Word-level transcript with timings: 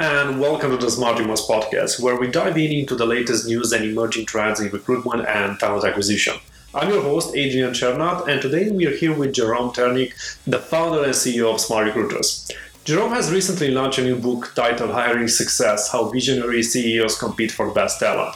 and 0.00 0.40
welcome 0.40 0.70
to 0.70 0.78
the 0.78 0.90
Smart 0.90 1.18
Dreamers 1.18 1.46
podcast, 1.46 2.00
where 2.00 2.18
we 2.18 2.26
dive 2.30 2.56
in 2.56 2.72
into 2.72 2.96
the 2.96 3.04
latest 3.04 3.46
news 3.46 3.70
and 3.70 3.84
emerging 3.84 4.24
trends 4.24 4.58
in 4.58 4.70
recruitment 4.70 5.28
and 5.28 5.60
talent 5.60 5.84
acquisition. 5.84 6.38
I'm 6.74 6.88
your 6.88 7.02
host, 7.02 7.36
Adrian 7.36 7.72
Chernat, 7.72 8.26
and 8.26 8.40
today 8.40 8.70
we 8.70 8.86
are 8.86 8.96
here 8.96 9.12
with 9.12 9.34
Jerome 9.34 9.72
Ternynck, 9.72 10.14
the 10.46 10.58
founder 10.58 11.04
and 11.04 11.12
CEO 11.12 11.52
of 11.52 11.60
Smart 11.60 11.88
Recruiters. 11.88 12.50
Jerome 12.84 13.12
has 13.12 13.30
recently 13.30 13.72
launched 13.72 13.98
a 13.98 14.02
new 14.02 14.16
book 14.16 14.52
titled 14.56 14.92
Hiring 14.92 15.28
Success 15.28 15.92
How 15.92 16.04
Visionary 16.04 16.62
CEOs 16.62 17.18
Compete 17.18 17.52
for 17.52 17.70
Best 17.70 18.00
Talent, 18.00 18.34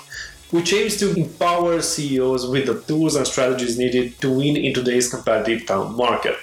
which 0.50 0.74
aims 0.74 0.98
to 0.98 1.14
empower 1.14 1.80
CEOs 1.80 2.46
with 2.46 2.66
the 2.66 2.82
tools 2.82 3.16
and 3.16 3.26
strategies 3.26 3.78
needed 3.78 4.20
to 4.20 4.30
win 4.30 4.58
in 4.58 4.74
today's 4.74 5.08
competitive 5.08 5.66
talent 5.66 5.96
market. 5.96 6.36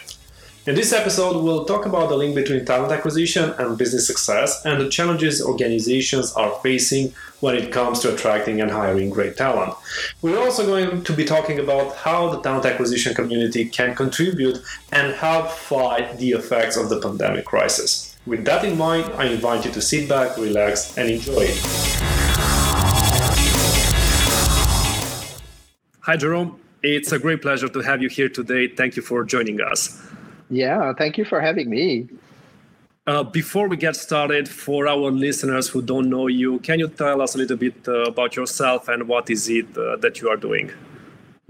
In 0.67 0.75
this 0.75 0.93
episode, 0.93 1.43
we'll 1.43 1.65
talk 1.65 1.87
about 1.87 2.09
the 2.09 2.15
link 2.15 2.35
between 2.35 2.63
talent 2.65 2.91
acquisition 2.91 3.49
and 3.57 3.79
business 3.79 4.05
success 4.05 4.63
and 4.63 4.79
the 4.79 4.89
challenges 4.89 5.43
organizations 5.43 6.33
are 6.33 6.53
facing 6.61 7.15
when 7.39 7.55
it 7.55 7.71
comes 7.71 7.99
to 8.01 8.13
attracting 8.13 8.61
and 8.61 8.69
hiring 8.69 9.09
great 9.09 9.35
talent. 9.35 9.73
We're 10.21 10.37
also 10.37 10.63
going 10.63 11.03
to 11.03 11.13
be 11.13 11.25
talking 11.25 11.57
about 11.57 11.95
how 11.95 12.29
the 12.29 12.41
talent 12.41 12.67
acquisition 12.67 13.15
community 13.15 13.65
can 13.65 13.95
contribute 13.95 14.61
and 14.91 15.15
help 15.15 15.49
fight 15.49 16.19
the 16.19 16.33
effects 16.33 16.77
of 16.77 16.89
the 16.89 17.01
pandemic 17.01 17.45
crisis. 17.45 18.15
With 18.27 18.45
that 18.45 18.63
in 18.63 18.77
mind, 18.77 19.11
I 19.15 19.29
invite 19.29 19.65
you 19.65 19.71
to 19.71 19.81
sit 19.81 20.07
back, 20.07 20.37
relax, 20.37 20.95
and 20.95 21.09
enjoy 21.09 21.45
it. 21.47 21.57
Hi, 26.01 26.17
Jerome. 26.17 26.59
It's 26.83 27.11
a 27.11 27.17
great 27.17 27.41
pleasure 27.41 27.67
to 27.67 27.79
have 27.79 28.03
you 28.03 28.09
here 28.09 28.29
today. 28.29 28.67
Thank 28.67 28.95
you 28.95 29.01
for 29.01 29.23
joining 29.23 29.59
us. 29.59 30.10
Yeah, 30.51 30.93
thank 30.93 31.17
you 31.17 31.23
for 31.23 31.39
having 31.39 31.69
me. 31.69 32.09
Uh, 33.07 33.23
before 33.23 33.67
we 33.67 33.77
get 33.77 33.95
started, 33.95 34.47
for 34.47 34.87
our 34.87 35.09
listeners 35.09 35.69
who 35.69 35.81
don't 35.81 36.09
know 36.09 36.27
you, 36.27 36.59
can 36.59 36.77
you 36.77 36.87
tell 36.87 37.21
us 37.21 37.35
a 37.35 37.37
little 37.37 37.57
bit 37.57 37.73
uh, 37.87 38.03
about 38.03 38.35
yourself 38.35 38.89
and 38.89 39.07
what 39.07 39.29
is 39.29 39.49
it 39.49 39.65
uh, 39.77 39.95
that 39.95 40.21
you 40.21 40.29
are 40.29 40.35
doing? 40.35 40.69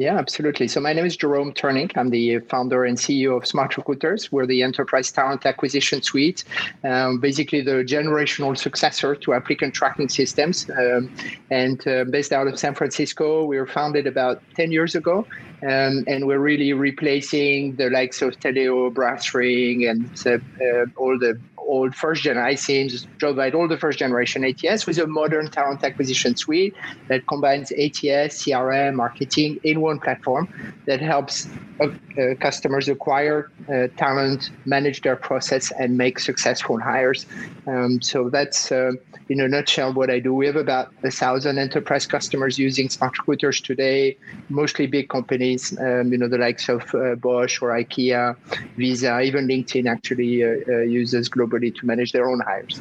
Yeah, 0.01 0.17
absolutely. 0.17 0.67
So 0.67 0.81
my 0.81 0.93
name 0.93 1.05
is 1.05 1.15
Jerome 1.15 1.53
Ternynck. 1.53 1.95
I'm 1.95 2.09
the 2.09 2.39
founder 2.49 2.85
and 2.85 2.97
CEO 2.97 3.37
of 3.37 3.45
Smart 3.45 3.77
Recruiters. 3.77 4.31
We're 4.31 4.47
the 4.47 4.63
enterprise 4.63 5.11
talent 5.11 5.45
acquisition 5.45 6.01
suite, 6.01 6.43
um, 6.83 7.19
basically 7.19 7.61
the 7.61 7.83
generational 7.83 8.57
successor 8.57 9.13
to 9.13 9.33
applicant 9.35 9.75
tracking 9.75 10.09
systems. 10.09 10.67
Um, 10.71 11.15
and 11.51 11.87
uh, 11.87 12.05
based 12.05 12.33
out 12.33 12.47
of 12.47 12.57
San 12.57 12.73
Francisco, 12.73 13.45
we 13.45 13.59
were 13.59 13.67
founded 13.67 14.07
about 14.07 14.41
10 14.55 14.71
years 14.71 14.95
ago. 14.95 15.27
Um, 15.61 16.03
and 16.07 16.25
we're 16.25 16.39
really 16.39 16.73
replacing 16.73 17.75
the 17.75 17.91
likes 17.91 18.23
of 18.23 18.39
Taleo, 18.39 18.91
BrassRing, 18.91 19.87
and 19.87 20.09
uh, 20.25 20.39
uh, 20.65 20.85
all 20.97 21.19
the 21.19 21.39
old 21.71 21.95
first 21.95 22.23
gen 22.23 22.35
iCIMS, 22.35 23.07
provide 23.17 23.55
all 23.55 23.67
the 23.67 23.77
first 23.77 23.97
generation 23.97 24.43
ATS 24.43 24.85
with 24.85 24.97
a 24.97 25.07
modern 25.07 25.49
talent 25.49 25.83
acquisition 25.83 26.35
suite 26.35 26.75
that 27.07 27.25
combines 27.27 27.71
ATS, 27.71 28.43
CRM, 28.43 28.95
marketing 28.95 29.59
in 29.63 29.79
one 29.79 29.97
platform 29.97 30.49
that 30.85 30.99
helps 30.99 31.47
uh, 31.79 31.87
uh, 32.19 32.35
customers 32.41 32.89
acquire 32.89 33.49
uh, 33.69 33.87
talent, 33.95 34.51
manage 34.65 35.01
their 35.01 35.15
process, 35.15 35.71
and 35.79 35.97
make 35.97 36.19
successful 36.19 36.77
hires. 36.79 37.25
Um, 37.65 38.01
so 38.01 38.29
that's 38.29 38.71
uh, 38.71 38.91
in 39.29 39.39
a 39.39 39.47
nutshell 39.47 39.93
what 39.93 40.09
I 40.09 40.19
do. 40.19 40.33
We 40.33 40.45
have 40.45 40.57
about 40.57 40.93
a 41.03 41.11
thousand 41.11 41.57
enterprise 41.57 42.05
customers 42.05 42.59
using 42.59 42.89
Smart 42.89 43.17
Recruiters 43.17 43.61
today, 43.61 44.17
mostly 44.49 44.87
big 44.87 45.07
companies, 45.07 45.77
um, 45.79 46.11
you 46.11 46.17
know, 46.17 46.27
the 46.27 46.37
likes 46.37 46.67
of 46.67 46.93
uh, 46.93 47.15
Bosch 47.15 47.61
or 47.61 47.69
IKEA, 47.69 48.35
Visa, 48.75 49.21
even 49.21 49.47
LinkedIn 49.47 49.89
actually 49.89 50.43
uh, 50.43 50.81
uses 50.81 51.29
globally 51.61 51.75
to 51.79 51.85
manage 51.85 52.11
their 52.11 52.29
own 52.29 52.39
hires. 52.41 52.79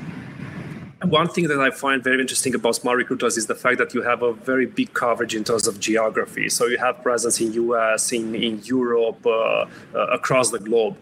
One 1.03 1.29
thing 1.29 1.49
that 1.49 1.59
I 1.59 1.71
find 1.71 2.05
very 2.05 2.21
interesting 2.21 2.55
about 2.55 2.75
Smart 2.75 2.99
Recruiters 2.99 3.39
is 3.39 3.47
the 3.47 3.55
fact 3.55 3.79
that 3.79 3.95
you 3.95 4.03
have 4.03 4.23
a 4.23 4.35
very 4.35 4.67
big 4.67 4.93
coverage 4.93 5.35
in 5.35 5.45
terms 5.45 5.67
of 5.67 5.81
geography. 5.81 6.51
So 6.51 6.67
you 6.67 6.77
have 6.77 7.03
presence 7.03 7.41
in 7.41 7.53
US, 7.55 8.13
in, 8.13 8.35
in 8.35 8.61
Europe, 8.65 9.25
uh, 9.25 9.31
uh, 9.31 9.67
across 10.13 10.51
the 10.51 10.59
globe. 10.59 10.97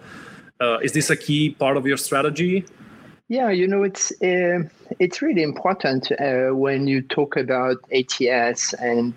Uh, 0.60 0.78
is 0.82 0.92
this 0.92 1.10
a 1.10 1.16
key 1.16 1.50
part 1.50 1.76
of 1.76 1.84
your 1.84 1.96
strategy? 1.96 2.64
Yeah, 3.30 3.50
you 3.50 3.68
know, 3.68 3.82
it's 3.82 4.10
uh, 4.22 4.60
it's 4.98 5.20
really 5.20 5.42
important 5.42 6.10
uh, 6.12 6.48
when 6.54 6.86
you 6.86 7.02
talk 7.02 7.36
about 7.36 7.76
ATS 7.92 8.72
and 8.74 9.12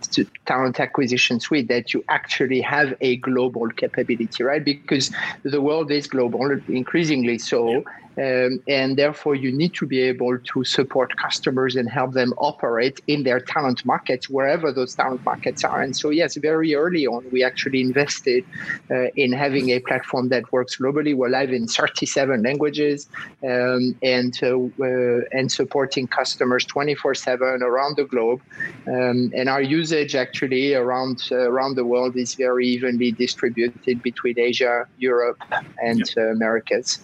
talent 0.45 0.81
acquisition 0.81 1.39
suite 1.39 1.69
that 1.69 1.93
you 1.93 2.03
actually 2.09 2.59
have 2.59 2.93
a 2.99 3.15
global 3.17 3.69
capability, 3.69 4.43
right? 4.43 4.65
Because 4.65 5.11
the 5.43 5.61
world 5.61 5.91
is 5.91 6.07
global, 6.07 6.51
increasingly 6.67 7.37
so. 7.37 7.85
Um, 8.17 8.61
and 8.67 8.97
therefore, 8.97 9.35
you 9.35 9.51
need 9.51 9.73
to 9.75 9.85
be 9.85 10.01
able 10.01 10.37
to 10.37 10.63
support 10.63 11.15
customers 11.15 11.75
and 11.75 11.89
help 11.89 12.13
them 12.13 12.33
operate 12.37 12.99
in 13.07 13.23
their 13.23 13.39
talent 13.39 13.85
markets, 13.85 14.29
wherever 14.29 14.71
those 14.71 14.95
talent 14.95 15.23
markets 15.23 15.63
are. 15.63 15.81
And 15.81 15.95
so, 15.95 16.09
yes, 16.09 16.35
very 16.35 16.75
early 16.75 17.07
on, 17.07 17.23
we 17.31 17.43
actually 17.43 17.81
invested 17.81 18.43
uh, 18.89 19.07
in 19.15 19.31
having 19.31 19.69
a 19.69 19.79
platform 19.79 20.29
that 20.29 20.51
works 20.51 20.77
globally. 20.77 21.15
We're 21.15 21.29
live 21.29 21.51
in 21.51 21.67
37 21.67 22.43
languages 22.43 23.07
um, 23.43 23.95
and 24.01 24.37
uh, 24.43 24.57
uh, 24.57 25.21
and 25.31 25.51
supporting 25.51 26.07
customers 26.07 26.65
24/7 26.65 27.61
around 27.61 27.95
the 27.95 28.05
globe. 28.05 28.41
Um, 28.87 29.31
and 29.33 29.47
our 29.47 29.61
usage 29.61 30.15
actually 30.15 30.73
around 30.73 31.23
uh, 31.31 31.49
around 31.49 31.75
the 31.75 31.85
world 31.85 32.15
is 32.17 32.35
very 32.35 32.67
evenly 32.67 33.11
distributed 33.11 34.01
between 34.01 34.37
Asia, 34.37 34.85
Europe, 34.97 35.41
and 35.81 36.03
uh, 36.17 36.21
Americas. 36.31 36.99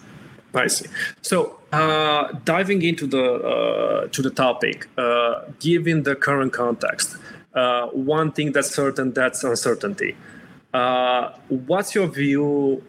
I 0.58 0.66
see. 0.66 0.86
So, 1.22 1.58
uh, 1.72 2.32
diving 2.44 2.82
into 2.82 3.06
the 3.06 3.26
uh, 3.54 4.08
to 4.08 4.22
the 4.22 4.30
topic, 4.30 4.88
uh, 4.96 5.42
given 5.60 6.02
the 6.02 6.16
current 6.16 6.52
context, 6.52 7.16
uh, 7.54 7.86
one 7.88 8.32
thing 8.32 8.52
that's 8.52 8.74
certain 8.74 9.12
that's 9.12 9.44
uncertainty. 9.44 10.16
Uh, 10.72 11.32
what's 11.48 11.94
your 11.94 12.06
view 12.06 12.82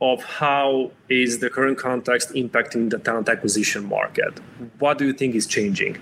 of 0.00 0.22
how 0.22 0.90
is 1.08 1.38
the 1.38 1.48
current 1.48 1.78
context 1.78 2.30
impacting 2.34 2.90
the 2.90 2.98
talent 2.98 3.28
acquisition 3.28 3.86
market? 3.86 4.38
What 4.78 4.98
do 4.98 5.06
you 5.06 5.12
think 5.12 5.34
is 5.34 5.46
changing? 5.46 5.98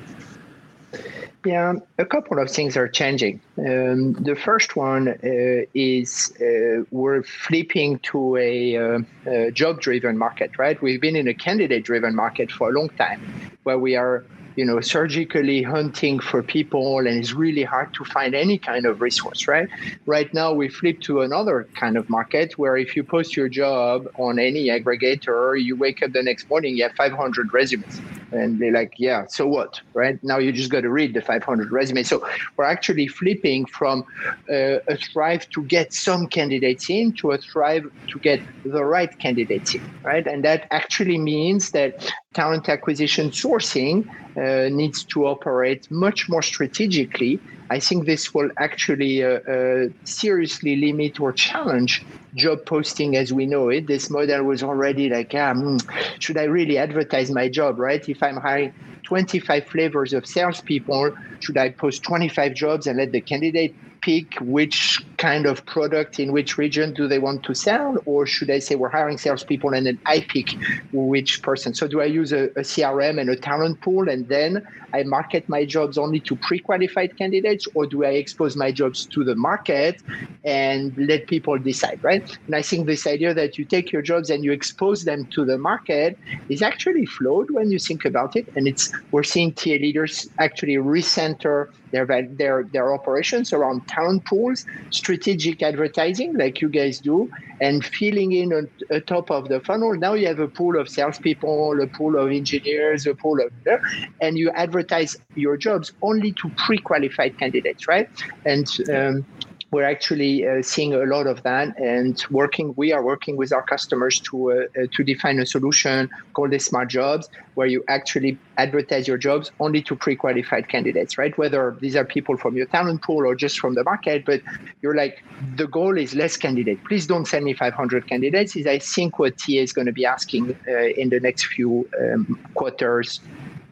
Yeah, 1.45 1.75
a 1.99 2.07
couple 2.07 2.39
of 2.39 2.51
things 2.51 2.75
are 2.75 2.89
changing. 2.89 3.39
Um, 3.59 4.15
the 4.15 4.35
first 4.35 4.77
one 4.77 5.09
uh, 5.09 5.67
is 5.75 6.33
uh, 6.41 6.85
we're 6.91 7.23
flipping 7.23 7.99
to 8.11 8.37
a, 8.39 8.77
uh, 8.77 8.99
a 9.27 9.51
job 9.51 9.83
driven 9.83 10.17
market, 10.17 10.53
right? 10.59 10.81
We've 10.81 11.03
been 11.03 11.17
in 11.17 11.29
a 11.29 11.35
candidate 11.35 11.85
driven 11.85 12.15
market 12.15 12.51
for 12.51 12.71
a 12.71 12.73
long 12.73 12.89
time 12.91 13.21
where 13.65 13.79
we 13.79 13.95
are 13.95 14.25
you 14.57 14.65
know 14.65 14.81
surgically 14.81 15.63
hunting 15.63 16.19
for 16.19 16.43
people 16.43 16.99
and 16.99 17.09
it's 17.09 17.33
really 17.33 17.63
hard 17.63 17.93
to 17.95 18.05
find 18.05 18.35
any 18.35 18.59
kind 18.59 18.87
of 18.87 19.01
resource 19.01 19.47
right? 19.49 19.69
Right 20.07 20.33
now 20.33 20.53
we 20.53 20.69
flip 20.69 21.01
to 21.03 21.23
another 21.23 21.69
kind 21.75 21.97
of 21.97 22.09
market 22.09 22.59
where 22.59 22.77
if 22.77 22.97
you 22.97 23.05
post 23.05 23.37
your 23.37 23.49
job 23.49 24.07
on 24.17 24.39
any 24.39 24.67
aggregator 24.69 25.61
you 25.63 25.77
wake 25.77 26.03
up 26.03 26.13
the 26.13 26.23
next 26.23 26.49
morning 26.49 26.77
you 26.77 26.85
have 26.85 26.93
500 26.93 27.53
resumes. 27.53 28.03
And 28.33 28.59
they're 28.59 28.73
like 28.73 28.95
yeah 28.99 29.27
so 29.29 29.47
what? 29.47 29.81
Right? 29.95 30.19
Now 30.23 30.39
you 30.39 30.53
just 30.53 30.71
got 30.71 30.83
to 30.83 30.91
read 30.91 31.15
the 31.15 31.23
500 31.23 31.71
resumes 31.73 32.09
so 32.09 32.27
we're 32.57 32.65
actually 32.65 33.09
flipping 33.09 33.67
from 33.67 34.05
uh, 34.51 34.79
a 34.89 34.97
thrive 34.97 35.49
to 35.51 35.65
get 35.65 35.93
some 35.93 36.27
candidates 36.27 36.91
in 36.91 37.13
to 37.15 37.33
a 37.33 37.39
thrive 37.39 37.85
to 38.09 38.19
get 38.21 38.45
the 38.65 38.85
right 38.85 39.17
candidates 39.19 39.75
in 39.75 39.83
right? 40.05 40.27
And 40.27 40.45
that 40.45 40.67
actually 40.71 41.19
means 41.19 41.71
that 41.71 42.13
talent 42.35 42.69
acquisition 42.69 43.31
sourcing 43.31 44.05
uh, 44.37 44.69
needs 44.71 45.05
to 45.05 45.27
operate 45.27 45.87
much 45.91 46.29
more 46.29 46.43
strategically. 46.43 47.41
I 47.71 47.81
think 47.81 48.07
this 48.07 48.35
will 48.35 48.51
actually 48.59 49.25
uh, 49.25 49.39
uh, 49.51 49.85
seriously 50.05 50.77
limit 50.77 51.21
or 51.21 51.33
challenge 51.33 52.05
job 52.35 52.59
posting 52.67 53.17
as 53.17 53.33
we 53.33 53.47
know 53.47 53.69
it. 53.69 53.87
This 53.87 54.11
model 54.11 54.43
was 54.45 54.63
already 54.63 55.09
like, 55.09 55.35
um, 55.35 55.79
should 56.19 56.37
I 56.37 56.45
really 56.45 56.79
advertise 56.79 57.31
my 57.31 57.49
job, 57.49 57.79
right? 57.79 58.07
If 58.09 58.23
I'm 58.23 58.37
hiring 58.37 58.73
25 59.05 59.67
flavors 59.69 60.13
of 60.13 60.27
salespeople, 60.27 61.13
should 61.41 61.57
I 61.57 61.71
post 61.71 62.03
25 62.03 62.55
jobs 62.55 62.87
and 62.87 62.99
let 62.99 63.13
the 63.13 63.21
candidate 63.21 63.77
pick 64.03 64.35
which 64.41 65.01
kind 65.25 65.47
of 65.47 65.65
product 65.65 66.19
in 66.19 66.33
which 66.33 66.59
region 66.59 66.93
do 66.93 67.09
they 67.09 67.19
want 67.19 67.43
to 67.45 67.55
sell, 67.55 67.97
or 68.05 68.27
should 68.27 68.51
I 68.51 68.59
say 68.59 68.75
we're 68.75 68.91
hiring 68.99 69.17
salespeople 69.17 69.73
and 69.73 69.87
then 69.87 69.99
I 70.07 70.27
pick 70.29 70.49
which 70.93 71.41
person? 71.43 71.73
So 71.73 71.89
do 71.89 72.03
I 72.03 72.05
use 72.05 72.31
a, 72.31 72.45
a 72.63 72.65
CRM 72.73 73.19
and 73.19 73.31
a 73.31 73.37
talent 73.37 73.81
pool 73.81 74.07
and 74.13 74.29
then 74.29 74.63
I 74.93 75.03
market 75.05 75.45
my 75.49 75.65
jobs 75.65 75.97
only 75.97 76.21
to 76.29 76.37
pre-qualified 76.43 77.13
candidates, 77.17 77.65
or 77.75 77.87
do 77.87 78.05
I 78.05 78.11
expose 78.25 78.55
my 78.55 78.71
jobs 78.71 79.07
to 79.15 79.25
the 79.25 79.35
market 79.35 79.97
and 80.45 80.93
let 80.99 81.27
people 81.27 81.59
decide, 81.59 81.99
right? 82.03 82.23
And 82.47 82.55
I 82.55 82.61
think 82.61 82.87
this 82.87 83.07
idea 83.07 83.33
that 83.33 83.57
you 83.57 83.65
take 83.65 83.91
your 83.93 84.03
jobs 84.03 84.29
and 84.29 84.45
you 84.45 84.53
expose 84.53 85.05
them 85.05 85.27
to 85.35 85.47
the 85.47 85.57
market 85.57 86.19
is 86.51 86.61
actually 86.61 87.07
flawed 87.07 87.47
when 87.51 87.71
you 87.71 87.79
think 87.79 88.05
about 88.05 88.37
it, 88.37 88.45
and 88.55 88.69
it's 88.69 88.91
we're 89.11 89.23
seeing 89.23 89.55
TA 89.55 89.79
leaders 89.87 90.29
actually 90.39 90.77
recenter 90.77 91.67
their 91.95 92.07
their 92.37 92.65
their 92.73 92.93
operations 92.93 93.53
around 93.53 93.87
talent 93.89 94.25
pools 94.27 94.65
strategic 94.91 95.63
advertising 95.63 96.35
like 96.37 96.61
you 96.61 96.69
guys 96.69 97.01
do 97.01 97.29
and 97.61 97.85
filling 97.87 98.33
in 98.33 98.53
on 98.53 98.69
the 98.91 99.01
top 99.01 99.31
of 99.31 99.49
the 99.49 99.61
funnel. 99.61 99.95
Now 99.97 100.15
you 100.15 100.27
have 100.27 100.41
a 100.41 100.49
pool 100.49 100.79
of 100.79 100.89
salespeople, 100.89 101.81
a 101.83 101.87
pool 101.97 102.19
of 102.19 102.31
engineers, 102.31 103.07
a 103.07 103.15
pool 103.15 103.39
of, 103.41 103.81
and 104.21 104.37
you 104.37 104.51
advertise 104.51 105.17
your 105.35 105.57
jobs 105.57 105.93
only 106.03 106.33
to 106.43 106.53
pre-qualified 106.67 107.39
candidates, 107.39 107.87
right? 107.89 108.09
And 108.45 108.67
um, 108.93 109.27
we're 109.75 109.83
actually 109.97 110.47
uh, 110.47 110.63
seeing 110.63 110.95
a 110.95 111.05
lot 111.15 111.27
of 111.27 111.43
that 111.43 111.77
and 111.81 112.25
working 112.31 112.73
we 112.77 112.93
are 112.93 113.03
working 113.03 113.37
with 113.37 113.53
our 113.53 113.65
customers 113.75 114.21
to 114.21 114.37
uh, 114.53 114.55
uh, 114.55 114.87
to 114.93 115.03
define 115.03 115.41
a 115.41 115.47
solution 115.55 116.09
called 116.35 116.53
the 116.53 116.61
smart 116.61 116.89
jobs 116.89 117.29
where 117.57 117.67
you 117.67 117.83
actually 117.89 118.39
advertise 118.57 119.09
your 119.09 119.19
jobs 119.19 119.51
only 119.59 119.83
to 119.83 119.97
pre-qualified 119.97 120.69
candidates 120.69 121.19
right? 121.19 121.37
Whether 121.37 121.77
these 121.81 121.97
are 121.97 122.05
people 122.05 122.37
from 122.37 122.57
your 122.57 122.67
talent 122.67 123.03
pool 123.03 123.27
or 123.27 123.35
just 123.35 123.59
from 123.59 123.75
the 123.75 123.83
market 123.83 124.25
but 124.25 124.41
you're 124.81 124.95
like 124.95 125.25
the 125.57 125.67
goal 125.67 125.99
is 125.99 126.15
less 126.15 126.37
candidate. 126.37 126.79
Please 126.85 127.09
don't 127.09 127.27
send 127.27 127.45
me 127.45 127.53
500 127.53 128.07
candidates. 128.07 128.55
Is 128.55 128.69
i 128.69 128.79
think 128.79 129.19
what 129.19 129.37
TA 129.39 129.63
is 129.67 129.73
going 129.73 129.87
to 129.93 129.97
be 130.01 130.07
asking 130.07 130.57
uh, 130.69 131.03
in 131.03 131.09
the 131.09 131.19
next 131.19 131.47
few 131.47 131.89
um, 132.01 132.39
quarters 132.55 133.21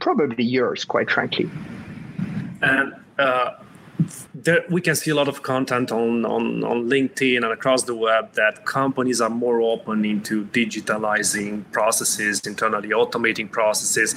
probably 0.00 0.42
years 0.42 0.84
quite 0.84 1.08
frankly. 1.16 1.48
And 2.60 2.92
uh, 3.18 3.50
there, 4.34 4.64
we 4.70 4.80
can 4.80 4.94
see 4.94 5.10
a 5.10 5.14
lot 5.14 5.28
of 5.28 5.42
content 5.42 5.92
on, 5.92 6.24
on, 6.24 6.64
on 6.64 6.88
LinkedIn 6.88 7.36
and 7.36 7.46
across 7.46 7.84
the 7.84 7.94
web 7.94 8.32
that 8.34 8.64
companies 8.64 9.20
are 9.20 9.30
more 9.30 9.60
open 9.60 10.04
into 10.04 10.44
digitalizing 10.46 11.70
processes 11.72 12.40
internally, 12.46 12.90
automating 12.90 13.50
processes 13.50 14.14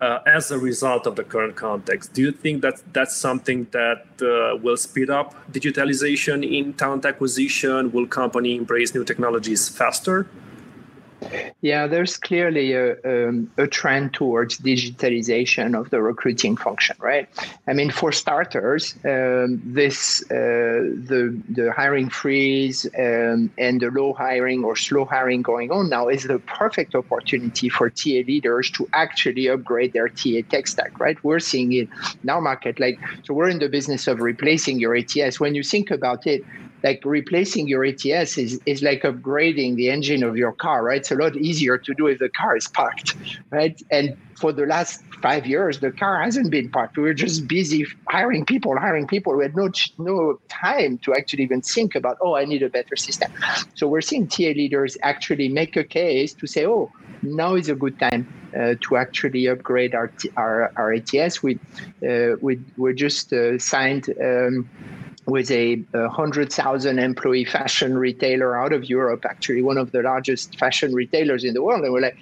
uh, 0.00 0.18
as 0.26 0.50
a 0.50 0.58
result 0.58 1.06
of 1.06 1.16
the 1.16 1.24
current 1.24 1.56
context. 1.56 2.12
Do 2.12 2.22
you 2.22 2.32
think 2.32 2.62
that 2.62 2.82
that's 2.92 3.16
something 3.16 3.66
that 3.70 4.06
uh, 4.22 4.56
will 4.62 4.76
speed 4.76 5.10
up 5.10 5.34
digitalization 5.52 6.44
in 6.44 6.72
talent 6.74 7.04
acquisition? 7.04 7.92
Will 7.92 8.06
company 8.06 8.56
embrace 8.56 8.94
new 8.94 9.04
technologies 9.04 9.68
faster? 9.68 10.26
Yeah, 11.64 11.86
there's 11.86 12.18
clearly 12.18 12.74
a, 12.74 12.92
um, 13.06 13.50
a 13.56 13.66
trend 13.66 14.12
towards 14.12 14.58
digitalization 14.58 15.74
of 15.74 15.88
the 15.88 16.02
recruiting 16.02 16.58
function, 16.58 16.94
right? 16.98 17.26
I 17.66 17.72
mean, 17.72 17.90
for 17.90 18.12
starters, 18.12 18.94
um, 19.02 19.62
this 19.64 20.20
uh, 20.30 20.92
the 21.08 21.40
the 21.48 21.72
hiring 21.72 22.10
freeze 22.10 22.84
um, 22.98 23.50
and 23.56 23.80
the 23.80 23.90
low 23.90 24.12
hiring 24.12 24.62
or 24.62 24.76
slow 24.76 25.06
hiring 25.06 25.40
going 25.40 25.70
on 25.70 25.88
now 25.88 26.08
is 26.08 26.24
the 26.24 26.38
perfect 26.40 26.94
opportunity 26.94 27.70
for 27.70 27.88
TA 27.88 28.20
leaders 28.28 28.70
to 28.72 28.86
actually 28.92 29.48
upgrade 29.48 29.94
their 29.94 30.10
TA 30.10 30.42
tech 30.50 30.66
stack, 30.66 31.00
right? 31.00 31.16
We're 31.24 31.40
seeing 31.40 31.72
it 31.72 31.88
now, 32.22 32.40
market, 32.40 32.78
like 32.78 33.00
so. 33.22 33.32
We're 33.32 33.48
in 33.48 33.58
the 33.58 33.70
business 33.70 34.06
of 34.06 34.20
replacing 34.20 34.80
your 34.80 34.94
ATS. 34.94 35.40
When 35.40 35.54
you 35.54 35.62
think 35.62 35.90
about 35.90 36.26
it, 36.26 36.44
like 36.84 37.00
replacing 37.04 37.66
your 37.66 37.82
ATS 37.82 38.36
is, 38.36 38.60
is 38.66 38.82
like 38.82 39.02
upgrading 39.02 39.76
the 39.76 39.88
engine 39.88 40.22
of 40.22 40.36
your 40.36 40.52
car, 40.52 40.84
right? 40.84 40.98
It's 40.98 41.10
a 41.10 41.14
lot 41.14 41.34
easier 41.34 41.78
to 41.78 41.94
do 41.94 42.06
if 42.06 42.18
the 42.18 42.28
car 42.28 42.56
is 42.58 42.68
parked, 42.68 43.16
right? 43.50 43.80
And 43.90 44.14
for 44.38 44.52
the 44.52 44.66
last 44.66 45.02
five 45.22 45.46
years, 45.46 45.80
the 45.80 45.90
car 45.90 46.22
hasn't 46.22 46.50
been 46.50 46.70
parked. 46.70 46.98
We 46.98 47.04
were 47.04 47.14
just 47.14 47.48
busy 47.48 47.86
hiring 48.10 48.44
people, 48.44 48.78
hiring 48.78 49.06
people. 49.06 49.34
We 49.34 49.44
had 49.44 49.56
no 49.56 49.70
no 49.96 50.38
time 50.50 50.98
to 50.98 51.14
actually 51.14 51.44
even 51.44 51.62
think 51.62 51.94
about, 51.94 52.18
oh, 52.20 52.34
I 52.36 52.44
need 52.44 52.62
a 52.62 52.68
better 52.68 52.96
system. 52.96 53.32
So 53.74 53.88
we're 53.88 54.02
seeing 54.02 54.28
TA 54.28 54.52
leaders 54.62 54.98
actually 55.02 55.48
make 55.48 55.76
a 55.76 55.84
case 55.84 56.34
to 56.34 56.46
say, 56.46 56.66
oh, 56.66 56.92
now 57.22 57.54
is 57.54 57.70
a 57.70 57.74
good 57.74 57.98
time 57.98 58.28
uh, 58.54 58.74
to 58.82 58.96
actually 58.96 59.46
upgrade 59.46 59.94
our 59.94 60.12
our, 60.36 60.70
our 60.76 60.92
ATS. 60.92 61.42
We 61.42 61.58
uh, 62.06 62.36
we 62.42 62.60
we 62.76 62.92
just 62.92 63.32
uh, 63.32 63.58
signed. 63.58 64.10
Um, 64.20 64.68
with 65.26 65.50
a, 65.50 65.82
a 65.94 66.08
hundred 66.08 66.52
thousand 66.52 66.98
employee 66.98 67.44
fashion 67.44 67.96
retailer 67.96 68.56
out 68.56 68.72
of 68.72 68.84
Europe, 68.84 69.24
actually 69.24 69.62
one 69.62 69.78
of 69.78 69.92
the 69.92 70.02
largest 70.02 70.58
fashion 70.58 70.92
retailers 70.94 71.44
in 71.44 71.54
the 71.54 71.62
world. 71.62 71.82
And 71.84 71.92
we're 71.92 72.02
like, 72.02 72.18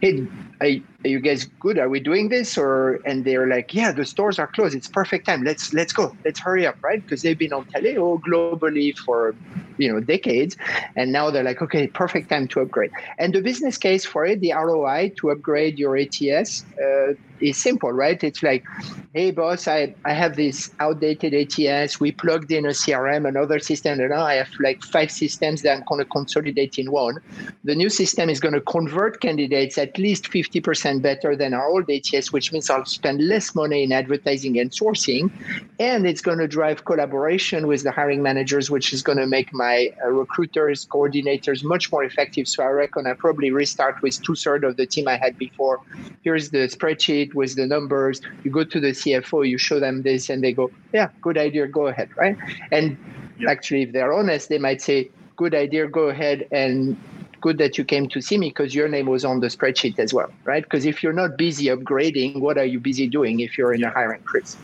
hey, 0.00 0.26
are, 0.64 1.08
you 1.08 1.20
guys 1.20 1.44
good? 1.60 1.78
Are 1.78 1.88
we 1.88 2.00
doing 2.00 2.28
this? 2.28 2.56
Or 2.56 3.00
and 3.04 3.24
they're 3.24 3.46
like, 3.46 3.74
yeah, 3.74 3.92
the 3.92 4.04
stores 4.04 4.38
are 4.38 4.46
closed. 4.46 4.74
It's 4.74 4.88
perfect 4.88 5.26
time. 5.26 5.42
Let's 5.42 5.72
let's 5.72 5.92
go. 5.92 6.16
Let's 6.24 6.40
hurry 6.40 6.66
up, 6.66 6.76
right? 6.82 7.02
Because 7.02 7.22
they've 7.22 7.38
been 7.38 7.52
on 7.52 7.64
Taleo 7.66 8.20
globally 8.20 8.96
for 8.96 9.34
you 9.78 9.92
know 9.92 10.00
decades, 10.00 10.56
and 10.96 11.12
now 11.12 11.30
they're 11.30 11.44
like, 11.44 11.60
okay, 11.62 11.86
perfect 11.86 12.30
time 12.30 12.48
to 12.48 12.60
upgrade. 12.60 12.90
And 13.18 13.34
the 13.34 13.42
business 13.42 13.76
case 13.78 14.04
for 14.04 14.24
it, 14.24 14.40
the 14.40 14.52
ROI 14.52 15.12
to 15.18 15.30
upgrade 15.30 15.78
your 15.78 15.96
ATS. 15.96 16.64
Uh, 16.82 17.14
is 17.40 17.58
simple, 17.58 17.92
right? 17.92 18.22
It's 18.22 18.42
like, 18.42 18.64
hey, 19.12 19.30
boss, 19.30 19.68
I, 19.68 19.94
I 20.04 20.12
have 20.12 20.36
this 20.36 20.70
outdated 20.80 21.34
ATS. 21.34 22.00
We 22.00 22.12
plugged 22.12 22.50
in 22.50 22.64
a 22.64 22.70
CRM, 22.70 23.28
another 23.28 23.58
system, 23.58 24.00
and 24.00 24.10
now 24.10 24.22
I 24.22 24.34
have 24.34 24.48
like 24.60 24.82
five 24.82 25.10
systems 25.10 25.62
that 25.62 25.76
I'm 25.76 25.84
going 25.86 26.00
to 26.00 26.04
consolidate 26.04 26.78
in 26.78 26.90
one. 26.90 27.18
The 27.64 27.74
new 27.74 27.90
system 27.90 28.30
is 28.30 28.40
going 28.40 28.54
to 28.54 28.60
convert 28.60 29.20
candidates 29.20 29.78
at 29.78 29.98
least 29.98 30.30
50% 30.30 30.53
better 30.60 31.36
than 31.36 31.54
our 31.54 31.66
old 31.66 31.90
ATS, 31.90 32.32
which 32.32 32.52
means 32.52 32.70
I'll 32.70 32.84
spend 32.84 33.26
less 33.26 33.54
money 33.54 33.82
in 33.82 33.92
advertising 33.92 34.58
and 34.58 34.70
sourcing. 34.70 35.30
And 35.78 36.06
it's 36.06 36.20
going 36.20 36.38
to 36.38 36.48
drive 36.48 36.84
collaboration 36.84 37.66
with 37.66 37.82
the 37.82 37.90
hiring 37.90 38.22
managers, 38.22 38.70
which 38.70 38.92
is 38.92 39.02
going 39.02 39.18
to 39.18 39.26
make 39.26 39.52
my 39.52 39.90
uh, 40.04 40.08
recruiters, 40.08 40.86
coordinators 40.86 41.64
much 41.64 41.90
more 41.90 42.04
effective. 42.04 42.48
So 42.48 42.62
I 42.62 42.68
reckon 42.68 43.06
I 43.06 43.14
probably 43.14 43.50
restart 43.50 44.02
with 44.02 44.22
two 44.22 44.34
thirds 44.34 44.64
of 44.64 44.76
the 44.76 44.86
team 44.86 45.08
I 45.08 45.16
had 45.16 45.38
before. 45.38 45.80
Here's 46.22 46.50
the 46.50 46.68
spreadsheet 46.68 47.34
with 47.34 47.56
the 47.56 47.66
numbers. 47.66 48.20
You 48.44 48.50
go 48.50 48.64
to 48.64 48.80
the 48.80 48.92
CFO, 48.92 49.48
you 49.48 49.58
show 49.58 49.80
them 49.80 50.02
this, 50.02 50.30
and 50.30 50.42
they 50.42 50.52
go, 50.52 50.70
"Yeah, 50.92 51.08
good 51.22 51.38
idea, 51.38 51.66
go 51.66 51.86
ahead." 51.88 52.10
Right? 52.16 52.36
And 52.72 52.96
yep. 53.38 53.50
actually, 53.50 53.82
if 53.82 53.92
they're 53.92 54.12
honest, 54.12 54.48
they 54.48 54.58
might 54.58 54.80
say, 54.80 55.10
"Good 55.36 55.54
idea, 55.54 55.86
go 55.86 56.08
ahead." 56.08 56.46
And 56.50 56.96
good 57.44 57.58
that 57.58 57.78
you 57.78 57.84
came 57.84 58.08
to 58.08 58.20
see 58.22 58.38
me 58.38 58.50
because 58.50 58.74
your 58.74 58.88
name 58.88 59.06
was 59.06 59.24
on 59.24 59.40
the 59.40 59.48
spreadsheet 59.48 59.98
as 60.00 60.14
well, 60.14 60.30
right? 60.46 60.64
Because 60.64 60.86
if 60.86 61.02
you're 61.02 61.12
not 61.24 61.38
busy 61.38 61.66
upgrading, 61.66 62.40
what 62.40 62.58
are 62.58 62.64
you 62.74 62.80
busy 62.80 63.08
doing 63.08 63.40
if 63.40 63.58
you're 63.58 63.74
in 63.74 63.84
a 63.84 63.90
hiring 63.90 64.22
freeze? 64.30 64.58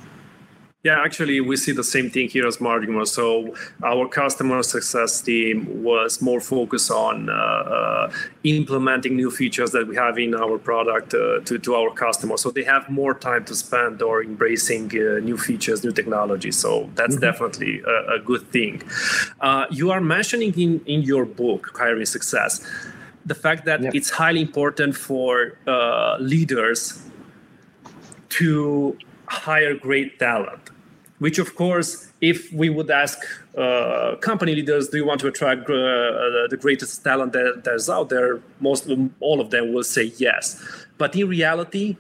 Yeah, 0.82 1.03
actually, 1.05 1.43
we 1.43 1.59
see 1.59 1.73
the 1.73 1.85
same 1.85 2.09
thing 2.09 2.31
here 2.31 2.47
as 2.47 2.56
Margimo. 2.56 3.06
So 3.06 3.55
our 3.85 4.09
customer 4.09 4.62
success 4.62 5.21
team 5.21 5.82
was 5.82 6.23
more 6.23 6.41
focused 6.41 6.91
on 6.91 7.29
uh, 7.29 7.32
uh, 7.35 8.12
implementing 8.44 9.15
new 9.15 9.31
features 9.31 9.73
that 9.73 9.87
we 9.87 9.97
have 9.97 10.19
in 10.19 10.35
our 10.35 10.56
product 10.56 11.12
uh, 11.12 11.41
to, 11.41 11.59
to 11.59 11.75
our 11.75 11.91
customers. 11.91 12.41
So 12.41 12.50
they 12.50 12.65
have 12.65 12.88
more 12.88 13.12
time 13.12 13.44
to 13.44 13.55
spend 13.55 14.00
or 14.00 14.23
embracing 14.23 14.87
uh, 14.97 15.19
new 15.19 15.37
features, 15.37 15.85
new 15.85 15.93
technology. 15.93 16.50
So 16.50 16.88
that's 16.94 17.17
mm-hmm. 17.17 17.25
definitely 17.29 17.82
a, 17.87 18.15
a, 18.15 18.19
good 18.19 18.50
thing. 18.50 18.82
Uh, 19.38 19.67
you 19.71 19.91
are 19.91 20.00
mentioning 20.00 20.59
in, 20.59 20.81
in 20.87 21.03
your 21.03 21.27
book, 21.27 21.73
Hiring 21.77 22.06
Success, 22.06 22.67
the 23.27 23.35
fact 23.35 23.67
that 23.67 23.82
yeah. 23.82 23.91
it's 23.93 24.08
highly 24.08 24.41
important 24.41 24.96
for 24.96 25.58
uh, 25.67 26.17
leaders 26.19 27.03
to 28.31 28.96
hire 29.31 29.75
great 29.75 30.19
talent 30.19 30.70
which 31.20 31.39
of 31.39 31.55
course 31.55 32.10
if 32.20 32.53
we 32.53 32.69
would 32.69 32.91
ask 32.91 33.19
uh, 33.56 34.17
company 34.17 34.55
leaders 34.55 34.89
do 34.89 34.96
you 34.96 35.06
want 35.06 35.20
to 35.20 35.29
attract 35.29 35.63
uh, 35.70 36.49
the 36.49 36.58
greatest 36.60 37.05
talent 37.05 37.32
that, 37.32 37.63
that's 37.65 37.89
out 37.89 38.08
there? 38.08 38.41
Most 38.58 38.91
all 39.20 39.41
of 39.41 39.51
them 39.51 39.72
will 39.72 39.84
say 39.84 40.13
yes. 40.17 40.44
But 40.99 41.15
in 41.15 41.29
reality 41.29 41.96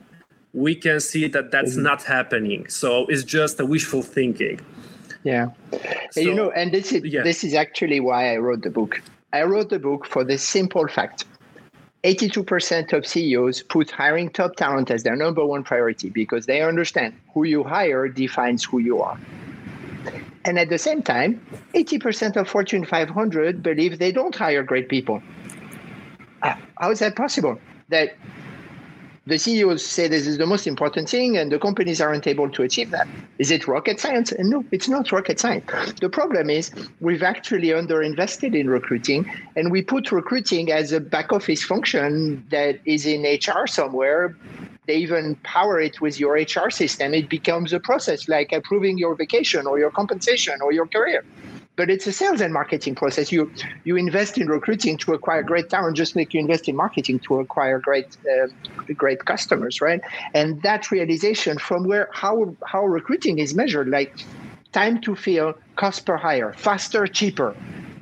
we 0.52 0.74
can 0.74 0.98
see 0.98 1.28
that 1.28 1.52
that's 1.52 1.74
mm-hmm. 1.74 1.84
not 1.84 2.02
happening. 2.02 2.68
So 2.68 3.06
it's 3.06 3.22
just 3.22 3.60
a 3.60 3.66
wishful 3.66 4.02
thinking. 4.02 4.60
Yeah. 5.22 5.50
So, 6.10 6.20
you 6.20 6.34
know 6.34 6.50
and 6.52 6.72
this 6.72 6.90
is 6.92 7.04
yeah. 7.04 7.22
this 7.22 7.44
is 7.44 7.54
actually 7.54 8.00
why 8.00 8.32
i 8.34 8.36
wrote 8.38 8.62
the 8.62 8.70
book. 8.70 9.00
I 9.32 9.42
wrote 9.44 9.68
the 9.68 9.78
book 9.78 10.06
for 10.06 10.24
the 10.24 10.38
simple 10.38 10.88
fact 10.88 11.24
82% 12.02 12.94
of 12.94 13.06
CEOs 13.06 13.62
put 13.64 13.90
hiring 13.90 14.30
top 14.30 14.56
talent 14.56 14.90
as 14.90 15.02
their 15.02 15.16
number 15.16 15.44
one 15.44 15.62
priority 15.62 16.08
because 16.08 16.46
they 16.46 16.62
understand 16.62 17.14
who 17.34 17.44
you 17.44 17.62
hire 17.62 18.08
defines 18.08 18.64
who 18.64 18.78
you 18.78 19.02
are. 19.02 19.18
And 20.46 20.58
at 20.58 20.70
the 20.70 20.78
same 20.78 21.02
time, 21.02 21.44
80% 21.74 22.36
of 22.36 22.48
Fortune 22.48 22.86
500 22.86 23.62
believe 23.62 23.98
they 23.98 24.12
don't 24.12 24.34
hire 24.34 24.62
great 24.62 24.88
people. 24.88 25.22
How 26.40 26.90
is 26.90 27.00
that 27.00 27.14
possible? 27.16 27.60
That 27.90 28.16
the 29.30 29.38
CEOs 29.38 29.86
say 29.86 30.08
this 30.08 30.26
is 30.26 30.38
the 30.38 30.46
most 30.46 30.66
important 30.66 31.08
thing, 31.08 31.38
and 31.38 31.52
the 31.52 31.58
companies 31.58 32.00
aren't 32.00 32.26
able 32.26 32.50
to 32.50 32.64
achieve 32.64 32.90
that. 32.90 33.06
Is 33.38 33.52
it 33.52 33.68
rocket 33.68 34.00
science? 34.00 34.32
And 34.32 34.50
no, 34.50 34.64
it's 34.72 34.88
not 34.88 35.12
rocket 35.12 35.38
science. 35.38 35.70
The 36.00 36.08
problem 36.08 36.50
is 36.50 36.72
we've 36.98 37.22
actually 37.22 37.68
underinvested 37.68 38.58
in 38.58 38.68
recruiting, 38.68 39.30
and 39.54 39.70
we 39.70 39.82
put 39.82 40.10
recruiting 40.10 40.72
as 40.72 40.90
a 40.90 40.98
back 40.98 41.32
office 41.32 41.62
function 41.62 42.44
that 42.50 42.80
is 42.84 43.06
in 43.06 43.22
HR 43.22 43.68
somewhere. 43.68 44.36
They 44.86 44.96
even 44.96 45.36
power 45.44 45.78
it 45.78 46.00
with 46.00 46.18
your 46.18 46.34
HR 46.34 46.68
system. 46.70 47.14
It 47.14 47.28
becomes 47.28 47.72
a 47.72 47.78
process 47.78 48.28
like 48.28 48.50
approving 48.50 48.98
your 48.98 49.14
vacation 49.14 49.64
or 49.68 49.78
your 49.78 49.92
compensation 49.92 50.60
or 50.60 50.72
your 50.72 50.88
career 50.88 51.24
but 51.80 51.88
it's 51.88 52.06
a 52.06 52.12
sales 52.12 52.42
and 52.42 52.52
marketing 52.52 52.94
process. 52.94 53.32
You 53.32 53.50
you 53.84 53.96
invest 53.96 54.36
in 54.36 54.46
recruiting 54.48 54.98
to 54.98 55.14
acquire 55.14 55.42
great 55.42 55.70
talent, 55.70 55.96
just 55.96 56.14
like 56.14 56.34
you 56.34 56.40
invest 56.46 56.68
in 56.68 56.76
marketing 56.76 57.20
to 57.20 57.40
acquire 57.44 57.78
great 57.78 58.10
uh, 58.30 58.48
great 59.02 59.20
customers, 59.24 59.80
right? 59.80 60.02
And 60.34 60.60
that 60.60 60.90
realization 60.90 61.56
from 61.56 61.80
where 61.90 62.06
how 62.12 62.54
how 62.72 62.84
recruiting 62.84 63.38
is 63.38 63.54
measured, 63.54 63.88
like 63.88 64.12
time 64.72 65.00
to 65.06 65.16
fill, 65.16 65.54
cost 65.76 66.04
per 66.04 66.18
hire, 66.18 66.52
faster, 66.52 67.06
cheaper. 67.06 67.56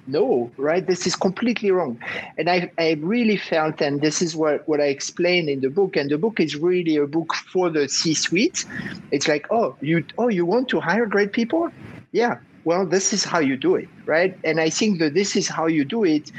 No, 0.09 0.51
right? 0.57 0.85
This 0.85 1.07
is 1.07 1.15
completely 1.15 1.71
wrong. 1.71 1.95
And 2.39 2.49
I, 2.49 2.59
I 2.79 2.89
really 3.15 3.37
felt, 3.37 3.83
and 3.87 4.01
this 4.01 4.23
is 4.23 4.35
what, 4.35 4.67
what 4.67 4.81
I 4.81 4.89
explain 4.99 5.51
in 5.51 5.61
the 5.61 5.69
book, 5.69 5.97
and 5.99 6.11
the 6.11 6.17
book 6.17 6.41
is 6.41 6.57
really 6.57 6.97
a 6.97 7.07
book 7.07 7.35
for 7.53 7.69
the 7.69 7.85
C-suite. 7.89 8.65
It's 9.11 9.29
like, 9.29 9.45
oh, 9.51 9.77
you 9.83 10.03
oh, 10.17 10.29
you 10.39 10.47
want 10.47 10.67
to 10.71 10.81
hire 10.81 11.07
great 11.07 11.33
people? 11.33 11.71
Yeah. 12.13 12.39
Well, 12.69 12.85
this 12.85 13.15
is 13.15 13.25
how 13.25 13.39
you 13.39 13.57
do 13.57 13.77
it, 13.77 13.89
right? 14.05 14.39
And 14.45 14.61
I 14.61 14.69
think 14.69 14.99
that 14.99 15.15
this 15.15 15.37
is 15.37 15.49
how 15.49 15.69
you 15.69 15.87
do 15.87 16.05
it 16.05 16.31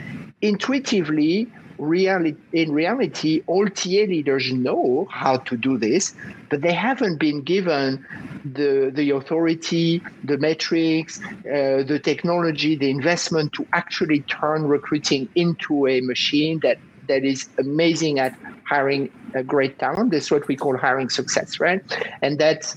intuitively 0.44 1.48
reality, 1.80 2.38
in 2.54 2.72
reality, 2.72 3.42
all 3.48 3.66
TA 3.68 4.06
leaders 4.14 4.54
know 4.54 5.08
how 5.10 5.38
to 5.38 5.58
do 5.58 5.80
this, 5.80 6.14
but 6.52 6.62
they 6.62 6.72
haven't 6.72 7.18
been 7.18 7.42
given 7.42 8.06
the, 8.46 8.92
the 8.94 9.10
authority, 9.10 10.04
the 10.24 10.38
metrics, 10.38 11.20
uh, 11.20 11.82
the 11.92 12.00
technology, 12.04 12.76
the 12.76 12.92
investment 12.92 13.52
to 13.54 13.66
actually 13.74 14.20
turn 14.22 14.68
recruiting 14.68 15.28
into 15.34 15.88
a 15.88 16.00
machine 16.02 16.60
that, 16.60 16.78
that 17.08 17.26
is 17.26 17.50
amazing 17.58 18.20
at 18.20 18.38
hiring 18.68 19.10
a 19.34 19.42
great 19.42 19.80
talent. 19.80 20.12
That's 20.12 20.30
what 20.30 20.48
we 20.48 20.56
call 20.56 20.78
hiring 20.78 21.10
success, 21.10 21.60
right? 21.60 21.82
And 22.22 22.38
that's 22.38 22.76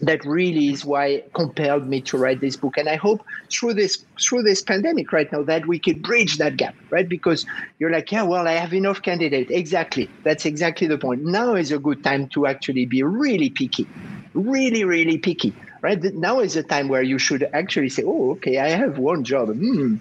that 0.00 0.24
really 0.24 0.68
is 0.70 0.84
why 0.84 1.22
compelled 1.34 1.86
me 1.88 2.00
to 2.02 2.16
write 2.18 2.40
this 2.40 2.56
book. 2.56 2.76
And 2.78 2.88
i 2.88 2.96
hope 2.96 3.22
through 3.52 3.74
this 3.74 4.04
through 4.22 4.42
this 4.42 4.62
pandemic 4.62 5.12
right 5.12 5.28
now 5.32 5.42
that 5.44 5.66
we 5.66 5.78
could 5.80 6.02
bridge 6.02 6.38
that 6.38 6.56
gap 6.56 6.74
right? 6.90 7.08
Because 7.08 7.44
you're 7.78 7.90
like 7.92 8.10
yeah 8.12 8.22
well 8.22 8.48
i 8.48 8.52
have 8.52 8.74
enough 8.74 9.02
candidates. 9.02 9.50
Exactly. 9.50 10.12
That's 10.24 10.44
exactly 10.46 10.86
the 10.86 10.98
point. 10.98 11.22
Now 11.24 11.54
is 11.54 11.72
a 11.72 11.78
good 11.78 12.02
time 12.02 12.28
to 12.34 12.46
actually 12.46 12.86
be 12.86 13.02
really 13.02 13.50
picky. 13.50 13.90
Really 14.34 14.84
really 14.84 15.18
picky 15.18 15.56
right? 15.82 16.02
Now 16.14 16.40
is 16.40 16.54
the 16.54 16.62
time 16.62 16.88
where 16.88 17.02
you 17.02 17.18
should 17.18 17.46
actually 17.52 17.88
say, 17.88 18.02
oh, 18.04 18.32
okay, 18.32 18.58
I 18.58 18.68
have 18.68 18.98
one 18.98 19.24
job. 19.24 19.48
Hmm, 19.48 19.96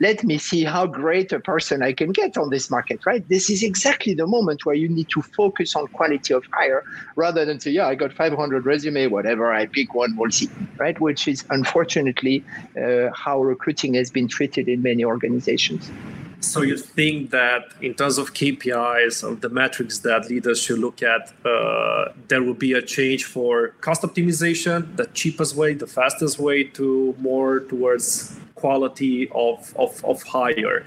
let 0.00 0.24
me 0.24 0.38
see 0.38 0.64
how 0.64 0.86
great 0.86 1.32
a 1.32 1.40
person 1.40 1.82
I 1.82 1.92
can 1.92 2.12
get 2.12 2.36
on 2.36 2.50
this 2.50 2.70
market, 2.70 3.00
right? 3.06 3.26
This 3.28 3.50
is 3.50 3.62
exactly 3.62 4.14
the 4.14 4.26
moment 4.26 4.64
where 4.64 4.74
you 4.74 4.88
need 4.88 5.08
to 5.14 5.22
focus 5.36 5.76
on 5.76 5.86
quality 5.88 6.34
of 6.34 6.44
hire 6.52 6.82
rather 7.16 7.44
than 7.44 7.60
say, 7.60 7.70
yeah, 7.70 7.86
I 7.86 7.94
got 7.94 8.12
500 8.12 8.66
resume, 8.66 9.06
whatever, 9.06 9.52
I 9.52 9.66
pick 9.66 9.94
one, 9.94 10.14
we'll 10.16 10.30
see, 10.30 10.50
right? 10.78 11.00
Which 11.00 11.28
is 11.28 11.44
unfortunately 11.50 12.44
uh, 12.80 13.08
how 13.14 13.40
recruiting 13.42 13.94
has 13.94 14.10
been 14.10 14.28
treated 14.28 14.68
in 14.68 14.82
many 14.82 15.04
organizations. 15.04 15.92
So 16.40 16.62
you 16.62 16.78
think 16.78 17.30
that 17.30 17.72
in 17.82 17.92
terms 17.94 18.16
of 18.16 18.32
KPIs 18.32 19.22
of 19.22 19.42
the 19.42 19.50
metrics 19.50 19.98
that 20.00 20.30
leaders 20.30 20.60
should 20.60 20.78
look 20.78 21.02
at, 21.02 21.32
uh, 21.44 22.12
there 22.28 22.42
will 22.42 22.54
be 22.54 22.72
a 22.72 22.80
change 22.80 23.26
for 23.26 23.68
cost 23.82 24.02
optimization, 24.02 24.96
the 24.96 25.06
cheapest 25.08 25.54
way, 25.54 25.74
the 25.74 25.86
fastest 25.86 26.38
way 26.38 26.64
to 26.64 27.14
more 27.18 27.60
towards 27.60 28.38
quality 28.54 29.28
of 29.34 29.74
of, 29.76 30.02
of 30.04 30.22
hire. 30.22 30.86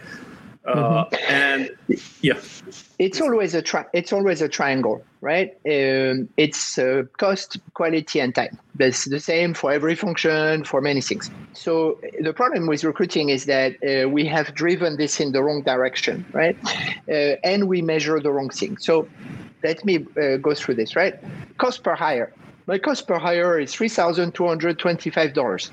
Uh, 0.66 1.06
mm-hmm. 1.06 1.16
and 1.30 1.70
yeah. 2.22 2.40
It's 3.00 3.20
always 3.20 3.54
a 3.54 3.62
tri- 3.62 3.86
it's 3.94 4.14
always 4.14 4.42
a 4.42 4.48
triangle 4.48 5.04
right? 5.24 5.52
Um, 5.66 6.28
it's 6.36 6.78
uh, 6.78 7.04
cost 7.18 7.58
quality 7.74 8.20
and 8.20 8.36
time. 8.36 8.60
That's 8.76 9.06
the 9.06 9.22
same 9.22 9.54
for 9.54 9.72
every 9.72 9.96
function 9.96 10.66
for 10.66 10.82
many 10.82 11.00
things. 11.00 11.32
So 11.54 11.98
the 12.20 12.34
problem 12.34 12.68
with 12.68 12.84
recruiting 12.84 13.30
is 13.30 13.46
that 13.46 13.72
uh, 13.82 14.10
we 14.10 14.26
have 14.26 14.54
driven 14.54 14.98
this 14.98 15.22
in 15.22 15.32
the 15.32 15.42
wrong 15.42 15.62
direction 15.64 16.26
right? 16.34 16.58
Uh, 17.08 17.38
and 17.44 17.70
we 17.70 17.82
measure 17.82 18.20
the 18.20 18.32
wrong 18.32 18.50
thing. 18.50 18.78
So 18.78 19.08
let 19.64 19.84
me 19.86 20.06
uh, 20.22 20.38
go 20.38 20.54
through 20.54 20.76
this 20.76 20.96
right? 20.96 21.16
Cost 21.58 21.84
per 21.84 21.96
hire. 21.96 22.34
My 22.68 22.78
cost 22.78 23.08
per 23.08 23.18
hire 23.18 23.60
is 23.60 23.74
$3225 23.74 25.72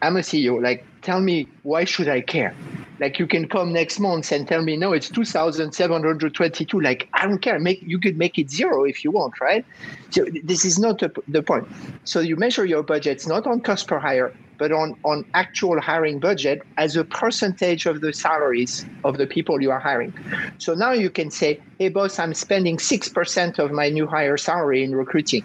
i'm 0.00 0.16
a 0.16 0.20
ceo 0.20 0.62
like 0.62 0.84
tell 1.02 1.20
me 1.20 1.48
why 1.62 1.84
should 1.84 2.08
i 2.08 2.20
care 2.20 2.54
like 3.00 3.18
you 3.18 3.26
can 3.26 3.48
come 3.48 3.72
next 3.72 3.98
month 4.00 4.32
and 4.32 4.46
tell 4.46 4.62
me 4.62 4.76
no 4.76 4.92
it's 4.92 5.08
2722 5.08 6.80
like 6.80 7.08
i 7.14 7.26
don't 7.26 7.40
care. 7.40 7.58
Make 7.58 7.82
you 7.82 7.98
could 7.98 8.16
make 8.16 8.38
it 8.38 8.50
zero 8.50 8.84
if 8.84 9.04
you 9.04 9.10
want 9.10 9.40
right? 9.40 9.64
So 10.10 10.26
this 10.44 10.64
is 10.64 10.78
not 10.78 11.00
the 11.28 11.42
point. 11.42 11.66
So 12.04 12.20
you 12.20 12.36
measure 12.36 12.64
your 12.64 12.82
budgets 12.82 13.26
not 13.26 13.46
on 13.46 13.60
cost 13.60 13.88
per 13.88 13.98
hire 13.98 14.32
but 14.58 14.72
on 14.72 14.94
on 15.04 15.24
actual 15.34 15.80
hiring 15.80 16.18
budget 16.20 16.60
as 16.76 16.96
a 16.96 17.04
percentage 17.04 17.86
of 17.86 18.00
the 18.00 18.12
salaries 18.12 18.86
of 19.04 19.18
the 19.18 19.26
people 19.26 19.60
you 19.60 19.70
are 19.70 19.80
hiring 19.80 20.12
so 20.58 20.74
now 20.74 20.92
you 20.92 21.10
can 21.10 21.30
say 21.30 21.60
hey 21.78 21.88
boss 21.88 22.18
i'm 22.18 22.34
spending 22.34 22.76
6% 22.76 23.58
of 23.58 23.70
my 23.72 23.88
new 23.88 24.06
hire 24.06 24.36
salary 24.36 24.82
in 24.84 24.94
recruiting 24.94 25.42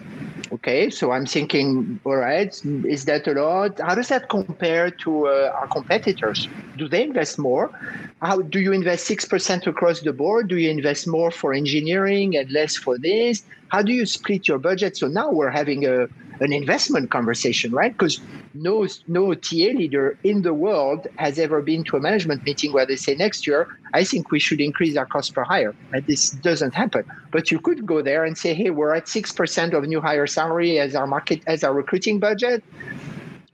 Okay, 0.52 0.90
so 0.90 1.10
I'm 1.10 1.26
thinking, 1.26 2.00
all 2.04 2.16
right, 2.16 2.54
is 2.84 3.06
that 3.06 3.26
a 3.26 3.32
lot? 3.32 3.80
How 3.80 3.94
does 3.94 4.08
that 4.08 4.28
compare 4.28 4.90
to 4.90 5.26
uh, 5.26 5.50
our 5.60 5.66
competitors? 5.66 6.38
Do 6.76 6.88
they 6.88 7.02
invest 7.02 7.38
more? 7.38 7.70
How 8.20 8.40
do 8.42 8.60
you 8.60 8.72
invest 8.72 9.06
six 9.06 9.24
percent 9.24 9.66
across 9.66 10.00
the 10.00 10.12
board? 10.12 10.48
Do 10.48 10.56
you 10.56 10.70
invest 10.70 11.08
more 11.08 11.30
for 11.30 11.52
engineering 11.54 12.36
and 12.36 12.50
less 12.50 12.76
for 12.76 12.98
this? 12.98 13.42
How 13.74 13.82
do 13.82 13.92
you 13.92 14.06
split 14.06 14.46
your 14.46 14.60
budget? 14.60 14.96
So 14.96 15.08
now 15.08 15.32
we're 15.32 15.50
having 15.50 15.84
a 15.84 16.06
an 16.38 16.52
investment 16.52 17.10
conversation, 17.10 17.72
right? 17.72 17.90
Because 17.90 18.20
no 18.54 18.86
no 19.08 19.34
TA 19.34 19.70
leader 19.80 20.16
in 20.22 20.42
the 20.42 20.54
world 20.54 21.08
has 21.18 21.40
ever 21.40 21.60
been 21.60 21.82
to 21.86 21.96
a 21.96 22.00
management 22.00 22.44
meeting 22.46 22.72
where 22.72 22.86
they 22.86 22.94
say 22.94 23.16
next 23.16 23.48
year 23.48 23.66
I 23.92 24.04
think 24.04 24.30
we 24.30 24.38
should 24.38 24.60
increase 24.60 24.96
our 24.96 25.06
cost 25.06 25.34
per 25.34 25.42
hire. 25.42 25.74
And 25.92 26.04
this 26.06 26.30
doesn't 26.30 26.76
happen. 26.76 27.02
But 27.32 27.50
you 27.50 27.58
could 27.58 27.84
go 27.84 28.00
there 28.00 28.24
and 28.24 28.38
say, 28.38 28.54
hey, 28.54 28.70
we're 28.70 28.94
at 28.94 29.08
six 29.08 29.32
percent 29.32 29.74
of 29.74 29.82
new 29.82 30.00
hire 30.00 30.28
salary 30.28 30.78
as 30.78 30.94
our 30.94 31.08
market 31.08 31.40
as 31.48 31.64
our 31.64 31.74
recruiting 31.74 32.20
budget 32.20 32.62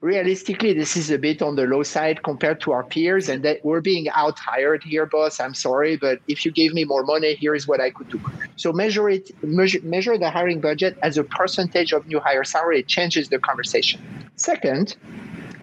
realistically, 0.00 0.72
this 0.72 0.96
is 0.96 1.10
a 1.10 1.18
bit 1.18 1.42
on 1.42 1.56
the 1.56 1.66
low 1.66 1.82
side 1.82 2.22
compared 2.22 2.60
to 2.62 2.72
our 2.72 2.84
peers, 2.84 3.28
and 3.28 3.42
that 3.44 3.64
we're 3.64 3.80
being 3.80 4.08
out 4.10 4.38
hired 4.38 4.82
here, 4.82 5.06
boss. 5.06 5.40
I'm 5.40 5.54
sorry, 5.54 5.96
but 5.96 6.20
if 6.28 6.44
you 6.44 6.50
gave 6.50 6.72
me 6.72 6.84
more 6.84 7.04
money, 7.04 7.34
here 7.34 7.54
is 7.54 7.68
what 7.68 7.80
I 7.80 7.90
could 7.90 8.08
do. 8.08 8.20
So 8.56 8.72
measure 8.72 9.08
it, 9.08 9.30
measure, 9.42 9.80
measure 9.82 10.16
the 10.16 10.30
hiring 10.30 10.60
budget 10.60 10.98
as 11.02 11.18
a 11.18 11.24
percentage 11.24 11.92
of 11.92 12.06
new 12.06 12.20
hire 12.20 12.44
salary. 12.44 12.80
It 12.80 12.88
changes 12.88 13.28
the 13.28 13.38
conversation. 13.38 14.00
Second, 14.36 14.96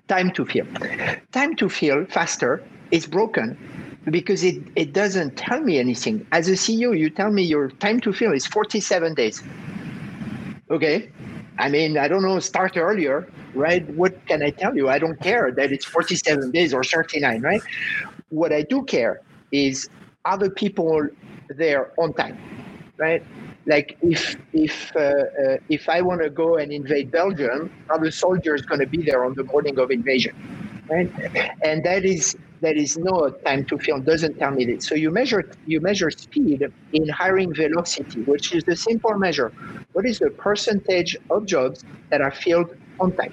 time 0.08 0.32
to 0.32 0.46
fill. 0.46 0.68
Time 1.32 1.56
to 1.56 1.70
fill 1.70 2.06
faster 2.06 2.64
is 2.92 3.08
broken 3.08 3.58
because 4.10 4.44
it, 4.44 4.62
it 4.76 4.94
doesn't 4.94 5.36
tell 5.36 5.62
me 5.62 5.80
anything. 5.80 6.26
As 6.32 6.48
a 6.48 6.54
CEO, 6.54 6.98
you 6.98 7.10
tell 7.10 7.32
me 7.32 7.44
your 7.44 7.70
time 7.70 8.00
to 8.02 8.14
fill 8.14 8.32
is 8.32 8.46
47 8.46 9.16
days. 9.16 9.44
Okay. 10.70 11.10
I 11.60 11.70
mean, 11.70 11.98
I 11.98 12.08
don't 12.08 12.22
know, 12.22 12.40
start 12.40 12.78
earlier 12.78 13.28
right? 13.58 13.88
What 13.96 14.14
can 14.28 14.44
I 14.44 14.52
tell 14.52 14.76
you? 14.76 14.90
I 14.90 15.00
don't 15.00 15.20
care 15.20 15.52
that 15.52 15.72
it's 15.72 15.86
47 15.86 16.52
days 16.52 16.74
or 16.74 16.84
39, 16.84 17.42
right? 17.42 17.62
What 18.30 18.54
I 18.54 18.62
do 18.62 18.84
care 18.84 19.22
is 19.52 19.90
other 20.26 20.50
people 20.50 21.08
there 21.50 21.92
on 21.98 22.14
time, 22.14 22.38
right? 22.98 23.24
Like 23.66 23.98
if 24.02 24.36
if 24.54 24.96
uh, 24.96 25.00
uh, 25.00 25.58
if 25.70 25.90
I 25.90 26.02
want 26.02 26.22
to 26.22 26.30
go 26.30 26.58
and 26.58 26.72
invade 26.72 27.12
Belgium, 27.12 27.72
other 27.90 28.12
soldiers 28.12 28.62
going 28.62 28.80
to 28.80 28.88
be 28.88 29.02
there 29.02 29.26
on 29.26 29.34
the 29.34 29.44
morning 29.44 29.78
of 29.80 29.92
invasion, 29.92 30.36
right? 30.90 31.12
And 31.64 31.84
that 31.84 32.06
is 32.06 32.38
that 32.62 32.78
is 32.78 32.98
no 32.98 33.32
time 33.46 33.66
to 33.70 33.78
fill. 33.80 34.02
Doesn't 34.02 34.38
tell 34.40 34.52
me. 34.52 34.78
So 34.82 34.96
you 34.96 35.12
measure 35.12 35.44
you 35.66 35.80
measure 35.82 36.10
speed 36.12 36.62
in 36.94 37.10
hiring 37.10 37.54
velocity, 37.56 38.22
which 38.26 38.54
is 38.54 38.64
the 38.68 38.76
simple 38.76 39.14
measure. 39.18 39.52
What 39.94 40.06
is 40.08 40.20
the 40.20 40.32
percentage 40.44 41.16
of 41.30 41.48
jobs 41.48 41.84
that 42.12 42.22
are 42.22 42.32
filled 42.32 42.68
on 43.00 43.16
time. 43.16 43.30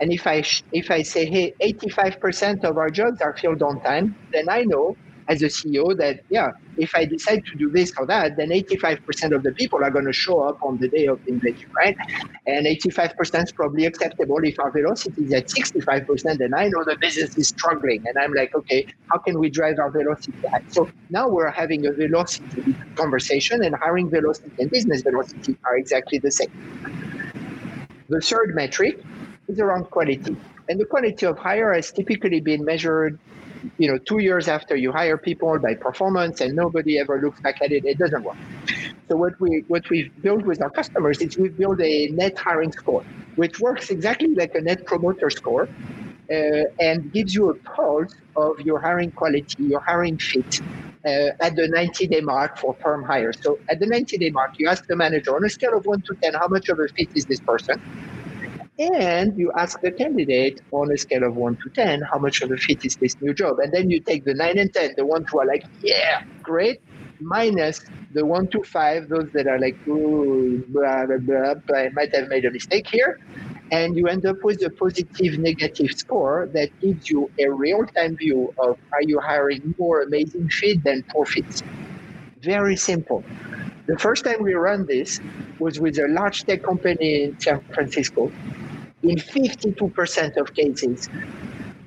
And 0.00 0.12
if 0.12 0.26
I 0.26 0.42
if 0.72 0.90
I 0.90 1.02
say, 1.02 1.26
hey, 1.26 1.52
85% 1.60 2.64
of 2.64 2.76
our 2.76 2.90
jobs 2.90 3.20
are 3.20 3.34
filled 3.40 3.62
on 3.62 3.80
time, 3.82 4.16
then 4.32 4.44
I 4.50 4.64
know 4.66 4.96
as 5.28 5.42
a 5.42 5.46
CEO 5.46 5.96
that 5.96 6.20
yeah, 6.30 6.50
if 6.76 6.94
I 6.94 7.04
decide 7.04 7.42
to 7.50 7.58
do 7.58 7.70
this 7.70 7.92
or 7.98 8.06
that, 8.06 8.36
then 8.36 8.48
85% 8.50 9.34
of 9.34 9.42
the 9.42 9.52
people 9.52 9.82
are 9.84 9.90
going 9.90 10.06
to 10.06 10.12
show 10.12 10.40
up 10.40 10.58
on 10.62 10.78
the 10.78 10.88
day 10.88 11.06
of 11.06 11.20
the 11.24 11.32
invasion, 11.32 11.68
right? 11.76 11.96
And 12.46 12.66
85% 12.66 13.44
is 13.44 13.52
probably 13.52 13.86
acceptable. 13.86 14.38
If 14.42 14.58
our 14.58 14.70
velocity 14.70 15.22
is 15.22 15.32
at 15.32 15.48
65%, 15.48 16.38
then 16.38 16.54
I 16.54 16.68
know 16.68 16.84
the 16.84 16.96
business 17.00 17.36
is 17.36 17.48
struggling, 17.48 18.02
and 18.06 18.18
I'm 18.18 18.32
like, 18.34 18.54
okay, 18.54 18.86
how 19.10 19.18
can 19.18 19.38
we 19.38 19.50
drive 19.50 19.78
our 19.78 19.90
velocity 19.90 20.36
high? 20.52 20.60
So 20.68 20.90
now 21.10 21.28
we're 21.28 21.50
having 21.50 21.86
a 21.86 21.92
velocity 21.92 22.76
conversation, 22.96 23.64
and 23.64 23.74
hiring 23.74 24.10
velocity 24.10 24.52
and 24.58 24.70
business 24.70 25.02
velocity 25.02 25.56
are 25.64 25.76
exactly 25.76 26.18
the 26.18 26.30
same. 26.30 26.48
The 28.08 28.20
third 28.20 28.54
metric 28.54 29.00
is 29.48 29.58
around 29.60 29.84
quality. 29.90 30.36
And 30.68 30.80
the 30.80 30.86
quality 30.86 31.26
of 31.26 31.38
hire 31.38 31.72
has 31.74 31.92
typically 31.92 32.40
been 32.40 32.64
measured, 32.64 33.18
you 33.78 33.88
know, 33.88 33.98
two 33.98 34.18
years 34.18 34.48
after 34.48 34.76
you 34.76 34.92
hire 34.92 35.18
people 35.18 35.58
by 35.58 35.74
performance, 35.74 36.40
and 36.40 36.54
nobody 36.54 36.98
ever 36.98 37.20
looks 37.20 37.40
back 37.40 37.62
at 37.62 37.72
it. 37.72 37.84
It 37.84 37.98
doesn't 37.98 38.22
work. 38.22 38.36
So 39.08 39.16
what 39.16 39.38
we 39.40 39.64
what 39.68 39.88
we've 39.90 40.10
built 40.22 40.44
with 40.44 40.62
our 40.62 40.70
customers 40.70 41.20
is 41.20 41.36
we've 41.36 41.56
built 41.56 41.80
a 41.80 42.08
net 42.08 42.38
hiring 42.38 42.72
score, 42.72 43.04
which 43.36 43.60
works 43.60 43.90
exactly 43.90 44.34
like 44.34 44.54
a 44.54 44.60
net 44.60 44.84
promoter 44.86 45.30
score, 45.30 45.68
uh, 46.30 46.34
and 46.80 47.12
gives 47.12 47.34
you 47.34 47.50
a 47.50 47.54
pulse 47.54 48.14
of 48.36 48.60
your 48.60 48.80
hiring 48.80 49.10
quality, 49.10 49.64
your 49.64 49.80
hiring 49.80 50.18
fit, 50.18 50.60
uh, 51.04 51.30
at 51.40 51.54
the 51.56 51.68
90 51.68 52.06
day 52.08 52.20
mark 52.20 52.58
for 52.58 52.74
perm 52.74 53.04
hires. 53.04 53.36
So 53.42 53.58
at 53.68 53.78
the 53.78 53.86
90 53.86 54.18
day 54.18 54.30
mark, 54.30 54.52
you 54.58 54.68
ask 54.68 54.86
the 54.86 54.96
manager 54.96 55.36
on 55.36 55.44
a 55.44 55.50
scale 55.50 55.76
of 55.76 55.84
one 55.86 56.00
to 56.02 56.14
10, 56.22 56.34
how 56.34 56.48
much 56.48 56.68
of 56.68 56.78
a 56.80 56.88
fit 56.88 57.08
is 57.14 57.26
this 57.26 57.40
person? 57.40 57.80
And 58.78 59.38
you 59.38 59.52
ask 59.52 59.80
the 59.80 59.92
candidate 59.92 60.60
on 60.72 60.90
a 60.90 60.98
scale 60.98 61.24
of 61.24 61.36
1 61.36 61.56
to 61.62 61.70
10 61.70 62.02
how 62.02 62.18
much 62.18 62.42
of 62.42 62.50
a 62.50 62.56
fit 62.56 62.84
is 62.84 62.96
this 62.96 63.20
new 63.20 63.32
job? 63.32 63.58
And 63.60 63.72
then 63.72 63.88
you 63.90 64.00
take 64.00 64.24
the 64.24 64.34
9 64.34 64.58
and 64.58 64.72
10 64.72 64.94
the 64.96 65.06
ones 65.06 65.26
who 65.30 65.38
are 65.40 65.46
like 65.46 65.64
yeah 65.82 66.24
great 66.42 66.80
minus 67.20 67.80
the 68.12 68.26
1 68.26 68.48
to 68.48 68.62
5 68.62 69.08
those 69.08 69.30
that 69.32 69.46
are 69.46 69.60
like 69.60 69.76
Ooh, 69.86 70.64
blah, 70.68 71.06
blah, 71.06 71.54
blah, 71.54 71.78
i 71.78 71.88
might 71.90 72.14
have 72.14 72.28
made 72.28 72.44
a 72.44 72.50
mistake 72.50 72.86
here. 72.88 73.20
And 73.70 73.96
you 73.96 74.08
end 74.08 74.26
up 74.26 74.42
with 74.44 74.62
a 74.62 74.70
positive 74.70 75.38
negative 75.38 75.92
score 75.92 76.48
that 76.52 76.68
gives 76.80 77.08
you 77.08 77.30
a 77.38 77.48
real-time 77.48 78.16
view 78.16 78.52
of 78.58 78.78
are 78.92 79.02
you 79.02 79.18
hiring 79.20 79.74
more 79.78 80.02
amazing 80.02 80.48
fit 80.48 80.84
than 80.84 81.02
poor 81.10 81.24
fits? 81.24 81.62
Very 82.42 82.76
simple 82.76 83.24
the 83.86 83.98
first 83.98 84.24
time 84.24 84.42
we 84.42 84.54
ran 84.54 84.86
this 84.86 85.20
was 85.58 85.80
with 85.80 85.98
a 85.98 86.08
large 86.08 86.44
tech 86.44 86.62
company 86.62 87.24
in 87.24 87.40
San 87.40 87.60
Francisco. 87.72 88.32
In 89.02 89.16
52% 89.16 90.36
of 90.36 90.54
cases, 90.54 91.10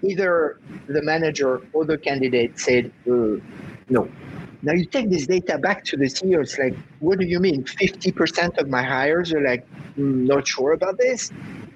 either 0.04 0.60
the 0.88 1.02
manager 1.02 1.62
or 1.74 1.86
the 1.86 1.98
candidate 1.98 2.60
said, 2.60 2.92
uh, 3.10 3.38
no. 3.90 4.08
Now 4.62 4.74
you 4.74 4.86
take 4.86 5.10
this 5.10 5.28
data 5.28 5.58
back 5.58 5.84
to 5.86 5.98
the 5.98 6.06
CEO, 6.06 6.42
it's 6.42 6.58
like, 6.58 6.76
what 7.00 7.20
do 7.20 7.26
you 7.26 7.40
mean? 7.40 7.64
50% 7.64 8.58
of 8.58 8.70
my 8.70 8.84
hires 8.84 9.34
are 9.34 9.42
like, 9.42 9.66
mm, 9.98 10.28
not 10.28 10.48
sure 10.48 10.74
about 10.74 10.98
this? 10.98 11.32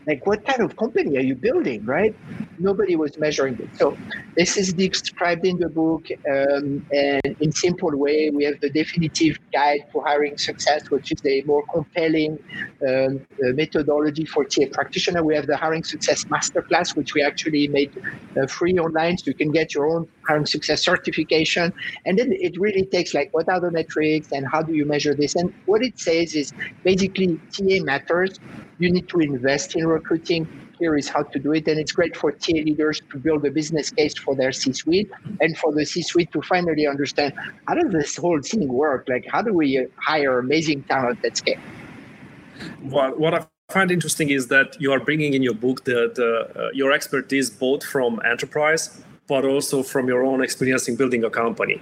like 0.07 0.25
what 0.25 0.45
kind 0.45 0.61
of 0.61 0.75
company 0.75 1.17
are 1.17 1.21
you 1.21 1.35
building 1.35 1.85
right 1.85 2.15
nobody 2.61 2.95
was 2.95 3.17
measuring 3.17 3.55
it. 3.59 3.69
So 3.77 3.97
this 4.35 4.57
is 4.57 4.73
described 4.73 5.45
in 5.45 5.57
the 5.57 5.69
book 5.69 6.07
um, 6.29 6.85
and 6.91 7.35
in 7.39 7.51
simple 7.51 7.91
way 7.95 8.29
we 8.29 8.43
have 8.45 8.59
the 8.61 8.69
definitive 8.69 9.37
guide 9.51 9.81
for 9.91 10.03
hiring 10.05 10.37
success 10.37 10.89
which 10.89 11.11
is 11.11 11.21
a 11.25 11.41
more 11.43 11.63
compelling 11.73 12.37
um, 12.87 13.21
uh, 13.43 13.51
methodology 13.53 14.25
for 14.25 14.43
TA 14.45 14.65
practitioner. 14.71 15.23
We 15.23 15.35
have 15.35 15.47
the 15.47 15.57
hiring 15.57 15.83
success 15.83 16.25
masterclass 16.25 16.95
which 16.95 17.13
we 17.13 17.21
actually 17.23 17.67
made 17.67 17.91
uh, 18.37 18.47
free 18.47 18.77
online 18.79 19.17
so 19.17 19.25
you 19.27 19.33
can 19.33 19.51
get 19.51 19.73
your 19.73 19.87
own 19.87 20.07
hiring 20.27 20.45
success 20.45 20.83
certification. 20.83 21.73
And 22.05 22.17
then 22.17 22.31
it 22.31 22.59
really 22.59 22.85
takes 22.85 23.13
like 23.13 23.29
what 23.33 23.49
are 23.49 23.59
the 23.59 23.71
metrics 23.71 24.31
and 24.31 24.47
how 24.47 24.61
do 24.61 24.73
you 24.73 24.85
measure 24.85 25.13
this? 25.13 25.35
And 25.35 25.53
what 25.65 25.81
it 25.83 25.99
says 25.99 26.35
is 26.35 26.53
basically 26.83 27.39
TA 27.53 27.83
matters. 27.83 28.39
You 28.79 28.91
need 28.91 29.07
to 29.09 29.19
invest 29.19 29.75
in 29.75 29.87
recruiting. 29.87 30.47
Here 30.81 30.95
is 30.97 31.07
how 31.07 31.23
to 31.33 31.37
do 31.45 31.51
it. 31.53 31.67
And 31.67 31.79
it's 31.79 31.93
great 31.99 32.17
for 32.21 32.29
TA 32.31 32.53
leaders 32.69 33.01
to 33.11 33.17
build 33.25 33.45
a 33.45 33.51
business 33.51 33.91
case 33.91 34.15
for 34.17 34.33
their 34.35 34.51
C 34.51 34.73
suite 34.73 35.11
and 35.39 35.55
for 35.61 35.71
the 35.71 35.85
C 35.85 36.01
suite 36.01 36.31
to 36.33 36.41
finally 36.41 36.87
understand 36.87 37.33
how 37.67 37.75
does 37.75 37.91
this 37.91 38.17
whole 38.17 38.41
thing 38.41 38.67
work? 38.67 39.07
Like, 39.07 39.25
how 39.33 39.41
do 39.43 39.53
we 39.53 39.85
hire 39.97 40.39
amazing 40.39 40.79
talent 40.83 41.23
at 41.23 41.37
scale? 41.37 41.61
Well, 42.81 43.11
what 43.23 43.33
I 43.35 43.45
find 43.71 43.91
interesting 43.91 44.29
is 44.31 44.47
that 44.47 44.69
you 44.81 44.91
are 44.91 44.99
bringing 44.99 45.33
in 45.35 45.43
your 45.43 45.53
book 45.53 45.85
the, 45.85 45.99
the 46.19 46.29
uh, 46.59 46.69
your 46.73 46.91
expertise 46.91 47.49
both 47.49 47.83
from 47.83 48.19
enterprise 48.33 48.83
but 49.27 49.45
also 49.45 49.81
from 49.81 50.07
your 50.07 50.25
own 50.25 50.39
experience 50.47 50.89
in 50.89 50.95
building 50.95 51.23
a 51.23 51.29
company 51.29 51.79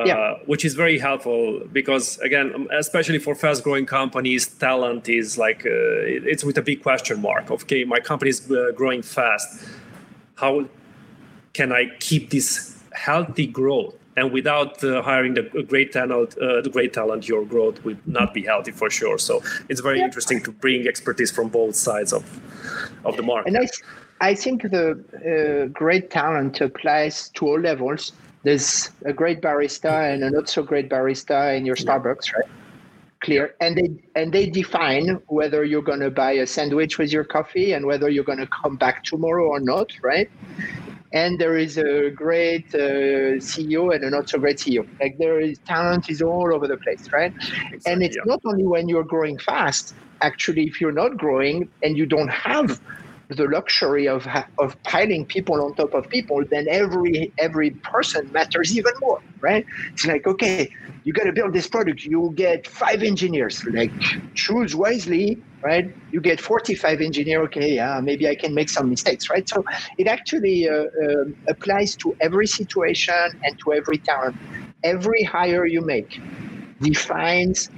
uh, 0.00 0.04
yeah. 0.06 0.34
which 0.46 0.64
is 0.64 0.74
very 0.74 0.98
helpful 0.98 1.60
because 1.72 2.18
again 2.18 2.66
especially 2.72 3.18
for 3.18 3.34
fast 3.34 3.62
growing 3.62 3.86
companies 3.86 4.46
talent 4.46 5.08
is 5.08 5.38
like 5.38 5.66
uh, 5.66 6.30
it's 6.30 6.44
with 6.44 6.58
a 6.58 6.62
big 6.62 6.82
question 6.82 7.20
mark 7.20 7.50
okay 7.50 7.84
my 7.84 7.98
company 7.98 8.30
is 8.30 8.50
uh, 8.50 8.72
growing 8.74 9.02
fast. 9.02 9.64
How 10.36 10.66
can 11.52 11.72
i 11.72 11.86
keep 11.98 12.30
this 12.30 12.76
healthy 12.92 13.46
growth? 13.46 13.94
And 14.16 14.32
without 14.32 14.82
uh, 14.84 15.02
hiring 15.02 15.34
the 15.34 15.44
great 15.72 15.92
talent 15.92 16.36
uh, 16.38 16.60
the 16.60 16.70
great 16.70 16.92
talent 16.92 17.28
your 17.28 17.44
growth 17.44 17.82
would 17.84 18.00
not 18.06 18.34
be 18.34 18.42
healthy 18.42 18.72
for 18.72 18.90
sure. 18.90 19.18
So 19.18 19.42
it's 19.68 19.80
very 19.80 19.98
yeah. 19.98 20.06
interesting 20.06 20.42
to 20.42 20.52
bring 20.52 20.86
expertise 20.88 21.30
from 21.30 21.48
both 21.48 21.76
sides 21.76 22.12
of 22.12 22.24
of 23.04 23.16
the 23.16 23.22
market. 23.22 23.48
And 23.48 23.58
i, 23.58 24.30
I 24.30 24.34
think 24.34 24.62
the 24.62 24.86
uh, 24.92 25.68
great 25.82 26.10
talent 26.10 26.60
applies 26.60 27.30
to 27.30 27.46
all 27.46 27.60
levels 27.60 28.12
there's 28.42 28.90
a 29.04 29.12
great 29.12 29.40
barista 29.42 30.12
and 30.12 30.22
a 30.22 30.30
not 30.30 30.48
so 30.48 30.62
great 30.62 30.88
barista 30.88 31.56
in 31.56 31.66
your 31.66 31.76
Starbucks, 31.76 32.32
right? 32.34 32.50
Clear. 33.22 33.54
And 33.60 33.76
they 33.76 33.90
and 34.14 34.32
they 34.32 34.46
define 34.48 35.20
whether 35.26 35.62
you're 35.64 35.82
going 35.82 36.00
to 36.00 36.10
buy 36.10 36.32
a 36.32 36.46
sandwich 36.46 36.96
with 36.96 37.12
your 37.12 37.24
coffee 37.24 37.72
and 37.72 37.84
whether 37.84 38.08
you're 38.08 38.24
going 38.24 38.38
to 38.38 38.48
come 38.62 38.76
back 38.76 39.04
tomorrow 39.04 39.46
or 39.46 39.60
not, 39.60 39.90
right? 40.02 40.30
And 41.12 41.38
there 41.38 41.58
is 41.58 41.76
a 41.76 42.10
great 42.10 42.74
uh, 42.74 43.36
CEO 43.50 43.94
and 43.94 44.04
a 44.04 44.10
not 44.10 44.30
so 44.30 44.38
great 44.38 44.56
CEO. 44.56 44.88
Like 45.00 45.18
there 45.18 45.40
is 45.40 45.58
talent 45.66 46.08
is 46.08 46.22
all 46.22 46.54
over 46.54 46.66
the 46.66 46.78
place, 46.78 47.08
right? 47.12 47.34
Exactly, 47.72 47.92
and 47.92 48.02
it's 48.02 48.16
not 48.24 48.40
only 48.46 48.64
when 48.66 48.88
you're 48.88 49.04
growing 49.04 49.38
fast. 49.38 49.94
Actually, 50.22 50.64
if 50.64 50.80
you're 50.80 50.92
not 50.92 51.16
growing 51.16 51.68
and 51.82 51.96
you 51.96 52.06
don't 52.06 52.28
have 52.28 52.78
the 53.36 53.44
luxury 53.44 54.08
of 54.08 54.26
of 54.58 54.76
piling 54.86 55.26
people 55.28 55.56
on 55.62 55.74
top 55.76 55.94
of 55.94 56.04
people, 56.10 56.42
then 56.50 56.66
every 56.70 57.32
every 57.38 57.76
person 57.92 58.22
matters 58.32 58.76
even 58.76 58.92
more, 59.02 59.20
right? 59.42 59.64
It's 59.96 60.06
like 60.06 60.26
okay, 60.26 60.68
you 61.04 61.12
got 61.12 61.24
to 61.24 61.32
build 61.32 61.54
this 61.54 61.68
product. 61.68 62.02
You 62.04 62.32
get 62.36 62.66
five 62.66 63.02
engineers. 63.02 63.58
Like 63.74 63.92
choose 64.34 64.74
wisely, 64.76 65.42
right? 65.64 65.84
You 66.10 66.20
get 66.20 66.40
forty 66.40 66.74
five 66.74 67.00
engineer. 67.00 67.42
Okay, 67.44 67.74
yeah, 67.74 68.00
maybe 68.02 68.28
I 68.28 68.36
can 68.36 68.54
make 68.54 68.70
some 68.70 68.88
mistakes, 68.88 69.26
right? 69.30 69.48
So 69.48 69.62
it 69.98 70.06
actually 70.08 70.68
uh, 70.68 70.84
uh, 70.84 71.24
applies 71.48 71.96
to 72.02 72.14
every 72.20 72.46
situation 72.46 73.14
and 73.44 73.56
to 73.64 73.72
every 73.74 74.00
talent. 74.08 74.36
Every 74.84 75.24
hire 75.24 75.66
you 75.66 75.82
make 75.84 76.08
defines 76.80 77.68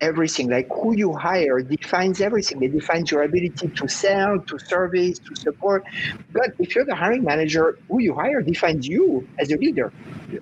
everything. 0.00 0.50
Like 0.50 0.66
who 0.70 0.96
you 0.96 1.14
hire 1.14 1.60
defines 1.62 2.20
everything. 2.20 2.62
It 2.62 2.72
defines 2.72 3.10
your 3.10 3.22
ability 3.22 3.54
to 3.76 3.88
sell, 3.88 4.38
to 4.48 4.58
service, 4.68 5.18
to 5.20 5.34
support. 5.36 5.82
But 6.30 6.50
if 6.58 6.74
you're 6.76 6.86
the 6.86 6.96
hiring 6.96 7.24
manager, 7.24 7.74
who 7.88 8.02
you 8.02 8.14
hire 8.14 8.42
defines 8.42 8.86
you 8.86 9.28
as 9.40 9.50
a 9.52 9.56
leader. 9.58 9.92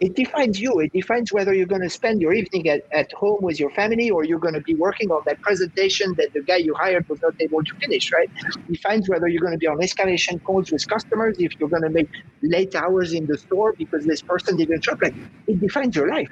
It 0.00 0.14
defines 0.16 0.60
you. 0.60 0.80
It 0.80 0.92
defines 0.94 1.32
whether 1.32 1.54
you're 1.54 1.66
going 1.66 1.82
to 1.82 1.90
spend 1.90 2.20
your 2.20 2.34
evening 2.34 2.68
at, 2.68 2.82
at 2.94 3.08
home 3.18 3.38
with 3.42 3.60
your 3.60 3.70
family 3.70 4.10
or 4.10 4.24
you're 4.24 4.40
going 4.40 4.54
to 4.54 4.62
be 4.62 4.74
working 4.76 5.08
on 5.10 5.22
that 5.26 5.40
presentation 5.42 6.14
that 6.18 6.30
the 6.34 6.42
guy 6.44 6.56
you 6.58 6.74
hired 6.78 7.04
was 7.08 7.20
not 7.22 7.34
able 7.40 7.60
to 7.64 7.72
finish, 7.82 8.10
right? 8.14 8.28
It 8.68 8.74
defines 8.74 9.08
whether 9.08 9.28
you're 9.28 9.42
going 9.42 9.54
to 9.54 9.58
be 9.58 9.68
on 9.68 9.78
escalation 9.78 10.42
calls 10.46 10.70
with 10.72 10.86
customers, 10.88 11.36
if 11.38 11.52
you're 11.58 11.70
going 11.70 11.82
to 11.82 11.90
make 11.90 12.08
late 12.42 12.74
hours 12.76 13.14
in 13.14 13.26
the 13.26 13.38
store 13.38 13.74
because 13.78 14.06
this 14.06 14.22
person 14.22 14.56
didn't 14.56 14.84
show 14.84 14.92
up. 14.92 14.98
Like 15.02 15.16
it 15.48 15.60
defines 15.60 15.96
your 15.96 16.08
life. 16.10 16.28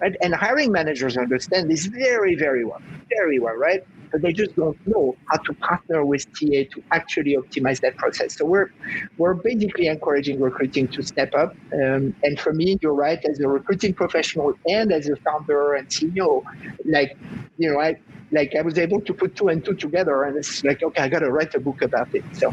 Right? 0.00 0.16
And 0.22 0.34
hiring 0.34 0.72
managers 0.72 1.16
understand 1.16 1.70
this 1.70 1.86
very, 1.86 2.34
very 2.34 2.64
well, 2.64 2.80
very 3.10 3.38
well, 3.38 3.54
right? 3.54 3.84
But 4.10 4.22
they 4.22 4.32
just 4.32 4.56
don't 4.56 4.78
know 4.86 5.14
how 5.26 5.36
to 5.38 5.52
partner 5.54 6.04
with 6.04 6.26
TA 6.32 6.64
to 6.72 6.82
actually 6.90 7.36
optimize 7.36 7.80
that 7.80 7.96
process. 7.96 8.36
So 8.36 8.44
we're 8.44 8.70
we're 9.18 9.34
basically 9.34 9.86
encouraging 9.86 10.40
recruiting 10.40 10.88
to 10.88 11.02
step 11.02 11.34
up. 11.34 11.54
Um, 11.74 12.14
and 12.22 12.40
for 12.40 12.52
me, 12.52 12.78
you're 12.80 12.94
right, 12.94 13.22
as 13.24 13.38
a 13.40 13.46
recruiting 13.46 13.94
professional 13.94 14.54
and 14.66 14.90
as 14.92 15.08
a 15.08 15.16
founder 15.16 15.74
and 15.74 15.86
CEO, 15.88 16.42
like 16.84 17.16
you 17.58 17.70
know, 17.70 17.78
I 17.78 17.98
like 18.32 18.54
I 18.56 18.62
was 18.62 18.78
able 18.78 19.00
to 19.02 19.12
put 19.12 19.36
two 19.36 19.48
and 19.48 19.64
two 19.64 19.74
together, 19.74 20.24
and 20.24 20.36
it's 20.36 20.64
like 20.64 20.82
okay, 20.82 21.02
I 21.02 21.08
got 21.08 21.20
to 21.20 21.30
write 21.30 21.54
a 21.54 21.60
book 21.60 21.82
about 21.82 22.14
it. 22.14 22.24
So. 22.32 22.52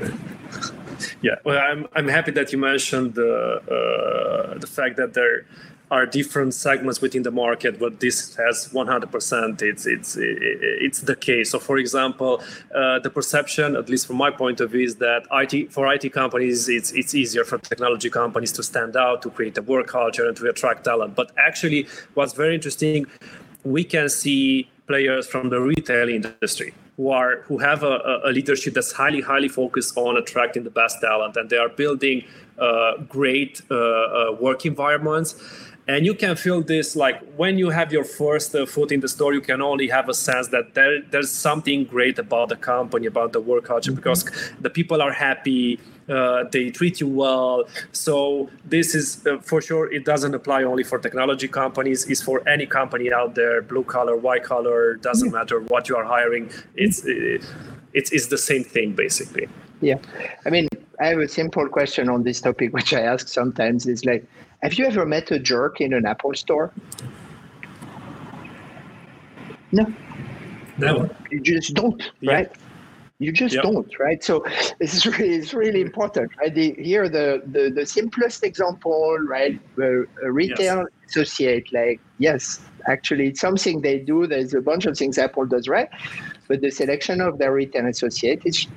Yeah, 1.22 1.36
well, 1.46 1.60
I'm 1.60 1.88
I'm 1.96 2.08
happy 2.08 2.32
that 2.32 2.52
you 2.52 2.58
mentioned 2.58 3.14
the 3.14 3.62
uh, 3.78 4.58
the 4.58 4.68
fact 4.68 4.98
that 4.98 5.14
there 5.14 5.46
are 5.90 6.06
different 6.06 6.54
segments 6.54 7.02
within 7.02 7.24
the 7.24 7.32
market, 7.32 7.80
but 7.80 8.00
this 8.00 8.36
has 8.36 8.68
100%. 8.74 9.62
It's 9.62 9.86
it's 9.86 10.18
it's 10.20 11.02
the 11.02 11.16
case. 11.16 11.52
So, 11.52 11.60
for 11.60 11.78
example, 11.78 12.42
uh, 12.76 13.00
the 13.00 13.10
perception, 13.10 13.76
at 13.76 13.90
least 13.90 14.08
from 14.08 14.18
my 14.18 14.32
point 14.32 14.60
of 14.60 14.72
view, 14.72 14.86
is 14.86 14.98
that 14.98 15.24
IT 15.32 15.72
for 15.72 15.92
IT 15.94 16.12
companies, 16.12 16.68
it's 16.68 16.92
it's 16.92 17.16
easier 17.16 17.46
for 17.46 17.58
technology 17.58 18.10
companies 18.10 18.52
to 18.54 18.64
stand 18.64 18.98
out, 18.98 19.22
to 19.22 19.30
create 19.30 19.58
a 19.58 19.62
work 19.62 19.88
culture, 19.88 20.28
and 20.28 20.36
to 20.38 20.50
attract 20.50 20.84
talent. 20.84 21.16
But 21.16 21.32
actually, 21.38 21.88
what's 22.16 22.34
very 22.34 22.56
interesting, 22.56 23.06
we 23.64 23.84
can 23.84 24.10
see 24.10 24.70
players 24.88 25.28
from 25.28 25.50
the 25.50 25.60
retail 25.60 26.10
industry 26.10 26.74
who 26.98 27.12
are 27.12 27.42
who 27.42 27.60
have 27.60 27.84
a, 27.84 28.22
a, 28.26 28.32
leadership 28.32 28.74
that's 28.74 28.92
highly 28.92 29.22
highly 29.22 29.50
focused 29.50 29.96
on 29.98 30.18
attracting 30.18 30.64
the 30.64 30.70
best 30.70 31.00
talent 31.02 31.36
and 31.36 31.50
they 31.50 31.58
are 31.58 31.70
building 31.70 32.24
uh, 32.58 32.98
great 33.08 33.62
uh, 33.70 33.76
uh, 33.76 34.38
work 34.40 34.66
environments 34.66 35.36
and 35.88 36.06
you 36.06 36.14
can 36.14 36.36
feel 36.36 36.62
this 36.62 36.96
like 36.96 37.22
when 37.36 37.58
you 37.58 37.70
have 37.70 37.94
your 37.94 38.04
first 38.04 38.54
uh, 38.56 38.66
foot 38.66 38.92
in 38.92 39.00
the 39.00 39.08
store 39.08 39.34
you 39.34 39.42
can 39.42 39.62
only 39.62 39.88
have 39.88 40.10
a 40.10 40.14
sense 40.14 40.50
that 40.50 40.74
there, 40.74 41.02
there's 41.12 41.32
something 41.32 41.86
great 41.86 42.20
about 42.20 42.50
the 42.50 42.56
company 42.56 43.06
about 43.06 43.34
the 43.34 43.40
work 43.40 43.64
culture 43.64 43.92
mm-hmm. 43.92 43.98
because 43.98 44.26
the 44.60 44.70
people 44.70 45.02
are 45.02 45.14
happy 45.14 45.80
uh, 46.10 46.46
they 46.52 46.70
treat 46.70 47.02
you 47.02 47.08
well. 47.08 47.68
So 47.92 48.50
this 48.64 48.96
is 48.96 49.26
uh, 49.28 49.40
for 49.40 49.62
sure 49.62 49.92
it 49.92 50.06
doesn't 50.06 50.34
apply 50.34 50.64
only 50.64 50.84
for 50.84 50.98
technology 51.00 51.48
companies. 51.48 52.06
It's 52.06 52.22
for 52.22 52.48
any 52.48 52.66
company 52.66 53.12
out 53.12 53.36
there 53.36 53.62
blue 53.62 53.84
collar 53.84 54.16
white 54.16 54.44
collar 54.44 54.96
doesn't 54.96 55.30
mm-hmm. 55.30 55.38
matter 55.38 55.60
what 55.60 55.90
you 55.90 55.98
are 55.98 56.06
hiring. 56.06 56.50
It's 56.76 57.04
it's, 57.06 58.12
it's 58.12 58.28
the 58.28 58.38
same 58.38 58.64
thing 58.64 58.94
basically. 58.94 59.48
Yeah. 59.82 59.98
I 60.46 60.50
mean 60.50 60.68
i 61.00 61.08
have 61.08 61.20
a 61.20 61.28
simple 61.28 61.68
question 61.70 62.10
on 62.10 62.24
this 62.24 62.42
topic 62.42 62.74
which 62.78 62.94
i 62.94 63.02
ask 63.02 63.28
sometimes. 63.28 63.86
Is 63.86 64.06
like 64.06 64.26
have 64.62 64.74
you 64.76 64.86
ever 64.86 65.06
met 65.06 65.32
a 65.32 65.40
jerk 65.40 65.82
in 65.82 65.94
an 65.94 66.06
Apple 66.06 66.34
store? 66.34 66.72
No. 69.72 69.86
No. 70.78 71.10
You 71.32 71.42
just 71.42 71.74
don't, 71.74 72.02
yeah. 72.22 72.34
right? 72.34 72.52
You 73.20 73.32
just 73.32 73.56
yep. 73.56 73.64
don't, 73.64 74.00
right? 74.00 74.24
So 74.24 74.46
it's 74.80 75.06
really, 75.06 75.36
it's 75.36 75.54
really 75.54 75.82
important, 75.82 76.32
right? 76.40 76.54
The, 76.54 76.74
here, 76.78 77.10
the, 77.10 77.42
the 77.48 77.72
the 77.72 77.86
simplest 77.86 78.44
example, 78.44 79.18
right? 79.28 79.60
A, 79.80 80.04
a 80.24 80.32
retail 80.32 80.78
yes. 80.78 81.10
associate, 81.10 81.74
like 81.74 82.00
yes, 82.20 82.62
actually, 82.88 83.30
it's 83.30 83.42
something 83.42 83.82
they 83.82 83.98
do. 83.98 84.28
There's 84.28 84.54
a 84.54 84.62
bunch 84.62 84.86
of 84.86 84.96
things 84.96 85.18
Apple 85.18 85.48
does 85.48 85.68
right, 85.68 85.90
but 86.48 86.62
the 86.62 86.70
selection 86.70 87.20
of 87.20 87.40
their 87.40 87.52
retail 87.54 87.88
associate 87.88 88.44
is 88.46 88.68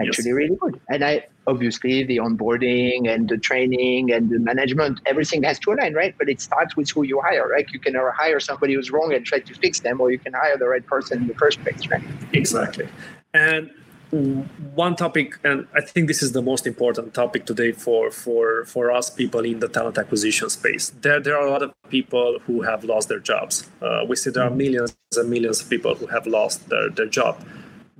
actually 0.00 0.30
yes. 0.30 0.34
really 0.34 0.56
good. 0.56 0.80
And 0.88 1.04
I 1.04 1.26
obviously 1.50 2.04
the 2.04 2.18
onboarding 2.26 3.00
and 3.12 3.28
the 3.28 3.38
training 3.48 4.12
and 4.12 4.30
the 4.30 4.38
management, 4.38 5.00
everything 5.12 5.42
has 5.42 5.58
to 5.60 5.72
align, 5.72 5.92
right? 5.94 6.14
But 6.20 6.28
it 6.34 6.40
starts 6.40 6.76
with 6.76 6.88
who 6.90 7.02
you 7.02 7.20
hire, 7.20 7.46
right? 7.48 7.66
You 7.74 7.80
can 7.86 7.94
hire 8.22 8.40
somebody 8.40 8.74
who's 8.74 8.90
wrong 8.94 9.12
and 9.16 9.22
try 9.30 9.40
to 9.40 9.54
fix 9.54 9.80
them, 9.80 10.00
or 10.00 10.10
you 10.14 10.18
can 10.18 10.32
hire 10.32 10.56
the 10.56 10.68
right 10.74 10.86
person 10.94 11.14
in 11.22 11.26
the 11.32 11.38
first 11.42 11.60
place, 11.62 11.82
right? 11.88 12.02
Exactly. 12.32 12.86
And 13.34 13.70
one 14.74 14.96
topic, 14.96 15.38
and 15.44 15.58
I 15.74 15.80
think 15.80 16.08
this 16.08 16.22
is 16.26 16.32
the 16.32 16.42
most 16.42 16.66
important 16.66 17.14
topic 17.22 17.42
today 17.46 17.70
for 17.84 18.10
for 18.10 18.64
for 18.64 18.84
us 18.98 19.06
people 19.22 19.42
in 19.52 19.60
the 19.64 19.70
talent 19.76 19.96
acquisition 19.98 20.48
space. 20.50 20.84
There 21.04 21.20
there 21.24 21.36
are 21.38 21.46
a 21.46 21.50
lot 21.50 21.62
of 21.66 21.70
people 21.96 22.30
who 22.46 22.62
have 22.62 22.80
lost 22.92 23.06
their 23.08 23.22
jobs. 23.32 23.54
Uh, 23.80 24.00
we 24.08 24.16
see 24.20 24.30
there 24.30 24.46
are 24.48 24.54
millions 24.64 24.96
and 25.20 25.30
millions 25.30 25.58
of 25.62 25.66
people 25.74 25.94
who 25.94 26.06
have 26.06 26.26
lost 26.26 26.68
their, 26.70 26.90
their 26.90 27.10
job 27.18 27.34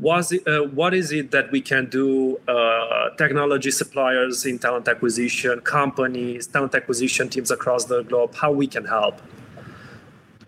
was 0.01 0.33
it, 0.33 0.47
uh, 0.49 0.63
what 0.63 0.95
is 0.95 1.13
it 1.13 1.31
that 1.31 1.51
we 1.53 1.61
can 1.61 1.89
do 1.91 2.39
uh, 2.49 3.11
technology 3.17 3.71
suppliers 3.71 4.47
in 4.47 4.59
talent 4.59 4.89
acquisition 4.89 5.61
companies 5.61 6.47
talent 6.47 6.75
acquisition 6.75 7.29
teams 7.29 7.51
across 7.51 7.85
the 7.85 8.03
globe 8.05 8.35
how 8.35 8.51
we 8.51 8.67
can 8.67 8.85
help? 8.85 9.21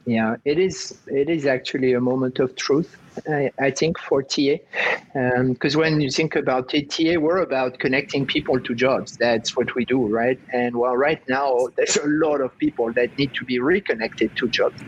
Yeah 0.07 0.37
it 0.45 0.59
is 0.59 0.99
it 1.07 1.29
is 1.29 1.47
actually 1.47 1.93
a 1.93 2.01
moment 2.01 2.39
of 2.39 2.57
truth 2.57 2.97
I, 3.29 3.51
I 3.61 3.71
think 3.71 3.99
for 3.99 4.23
TA, 4.23 4.57
because 5.15 5.75
um, 5.75 5.81
when 5.81 6.01
you 6.01 6.11
think 6.11 6.37
about 6.37 6.75
it, 6.75 6.91
TA, 6.91 7.19
we're 7.19 7.43
about 7.43 7.79
connecting 7.79 8.27
people 8.27 8.61
to 8.61 8.75
jobs. 8.75 9.17
That's 9.19 9.57
what 9.57 9.75
we 9.75 9.85
do, 9.85 10.07
right? 10.07 10.39
And 10.53 10.77
well, 10.77 10.97
right 10.97 11.21
now 11.29 11.69
there's 11.77 11.97
a 11.97 12.07
lot 12.07 12.41
of 12.41 12.57
people 12.59 12.93
that 12.95 13.17
need 13.19 13.33
to 13.35 13.45
be 13.45 13.59
reconnected 13.59 14.35
to 14.37 14.49
jobs. 14.49 14.83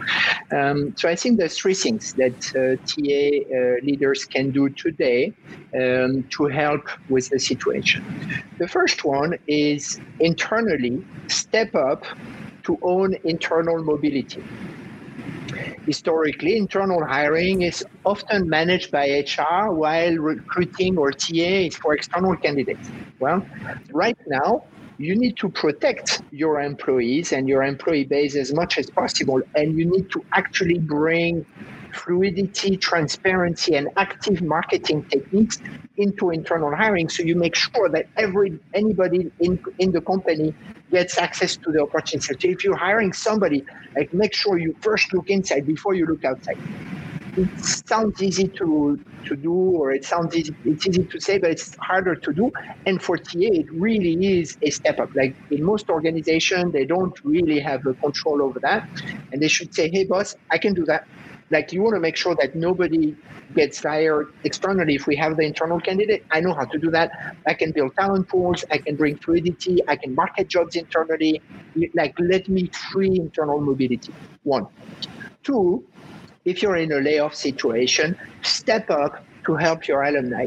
Um, 0.53 0.95
so 0.97 1.09
I 1.09 1.17
think 1.17 1.39
there's 1.39 1.59
three 1.59 1.75
things 1.75 2.15
that 2.17 2.39
uh, 2.57 2.77
TA 2.87 3.57
uh, 3.57 3.85
leaders 3.85 4.25
can 4.25 4.51
do 4.51 4.69
today 4.71 5.33
um, 5.75 6.25
to 6.37 6.47
help 6.47 6.89
with 7.09 7.29
the 7.31 7.39
situation. 7.39 8.05
The 8.59 8.69
first 8.69 9.05
one 9.05 9.39
is 9.47 10.01
internally 10.21 11.05
step 11.29 11.75
up 11.75 12.05
to 12.65 12.79
own 12.83 13.17
internal 13.25 13.85
mobility 13.85 14.43
historically, 15.87 16.57
internal 16.57 17.05
hiring 17.07 17.63
is 17.63 17.83
often 18.05 18.49
managed 18.49 18.91
by 18.91 19.07
HR 19.09 19.75
while 19.75 20.15
recruiting 20.17 20.97
or 20.99 21.11
TA 21.13 21.67
is 21.69 21.77
for 21.77 21.95
external 21.95 22.37
candidates. 22.37 22.93
Well, 23.21 23.43
right 23.93 24.17
now, 24.27 24.61
you 24.99 25.17
need 25.17 25.37
to 25.39 25.49
protect 25.49 26.23
your 26.31 26.61
employees 26.61 27.33
and 27.33 27.49
your 27.49 27.63
employee 27.63 28.05
base 28.05 28.37
as 28.37 28.53
much 28.55 28.79
as 28.79 28.89
possible, 28.91 29.41
and 29.55 29.79
you 29.79 29.91
need 29.91 30.11
to 30.11 30.25
actually 30.35 30.79
bring 30.79 31.45
fluidity, 31.93 32.77
transparency, 32.77 33.75
and 33.77 33.89
active 33.97 34.43
marketing 34.43 35.05
techniques 35.05 35.61
into 35.97 36.31
internal 36.31 36.75
hiring. 36.75 37.09
So 37.09 37.23
you 37.23 37.37
make 37.37 37.55
sure 37.55 37.89
that 37.91 38.07
every 38.17 38.59
anybody 38.75 39.31
in 39.41 39.61
in 39.79 39.93
the 39.93 40.01
company 40.01 40.55
gets 40.91 41.19
access 41.19 41.57
to 41.59 41.73
the 41.73 41.83
opportunity. 41.83 42.35
So 42.41 42.49
if 42.49 42.65
you're 42.65 42.77
hiring 42.77 43.13
somebody, 43.13 43.65
like 43.97 44.13
make 44.13 44.35
sure 44.35 44.59
you 44.59 44.77
first 44.81 45.13
look 45.13 45.31
inside 45.31 45.67
before 45.67 45.95
you 45.95 46.07
look 46.07 46.25
outside. 46.25 46.59
It 47.37 47.51
sounds 47.89 48.23
easy 48.23 48.51
to 48.59 49.01
to 49.29 49.37
do, 49.37 49.53
or 49.55 49.91
it 49.93 50.05
sounds 50.05 50.37
easy, 50.37 50.55
it's 50.65 50.87
easy 50.87 51.07
to 51.11 51.19
say, 51.21 51.39
but 51.39 51.51
it's 51.51 51.75
harder 51.81 52.15
to 52.15 52.33
do. 52.35 52.51
And 52.85 53.01
for 53.03 53.17
TA, 53.17 53.49
it 53.63 53.67
really 53.73 54.15
is 54.41 54.55
a 54.63 54.71
step 54.71 55.01
up. 55.01 55.09
Like 55.17 55.35
in 55.51 55.65
most 55.65 55.89
organizations, 55.89 56.73
they 56.75 56.85
don't 56.85 57.15
really 57.25 57.59
have 57.61 57.81
the 57.85 57.95
control 58.05 58.43
over 58.43 58.61
that, 58.63 58.83
and 59.33 59.41
they 59.43 59.49
should 59.49 59.73
say, 59.75 59.89
"Hey, 59.91 60.05
boss, 60.05 60.35
I 60.51 60.59
can 60.59 60.75
do 60.75 60.85
that." 60.87 61.03
like 61.51 61.73
you 61.73 61.83
want 61.83 61.95
to 61.95 62.01
make 62.01 62.17
sure 62.17 62.35
that 62.41 62.51
nobody 62.55 63.15
gets 63.55 63.83
hired 63.83 64.27
externally 64.45 64.95
if 64.95 65.07
we 65.07 65.15
have 65.17 65.37
the 65.37 65.45
internal 65.45 65.79
candidate 65.79 66.23
i 66.33 66.41
know 66.41 66.55
how 66.55 66.65
to 66.73 66.79
do 66.79 66.91
that 66.91 67.11
i 67.47 67.53
can 67.53 67.71
build 67.75 67.93
talent 67.99 68.27
pools 68.31 68.65
i 68.73 68.79
can 68.87 68.97
bring 68.97 69.19
fluidity 69.25 69.79
i 69.89 69.97
can 70.03 70.15
market 70.15 70.49
jobs 70.49 70.75
internally 70.77 71.43
like 71.95 72.15
let 72.21 72.49
me 72.49 72.71
free 72.91 73.15
internal 73.21 73.61
mobility 73.61 74.17
one 74.45 74.65
two 75.45 75.85
if 76.45 76.63
you're 76.63 76.77
in 76.77 76.93
a 76.93 77.01
layoff 77.01 77.35
situation 77.35 78.17
step 78.43 78.91
up 78.91 79.25
to 79.47 79.55
help 79.57 79.87
your 79.87 80.03
alumni 80.03 80.47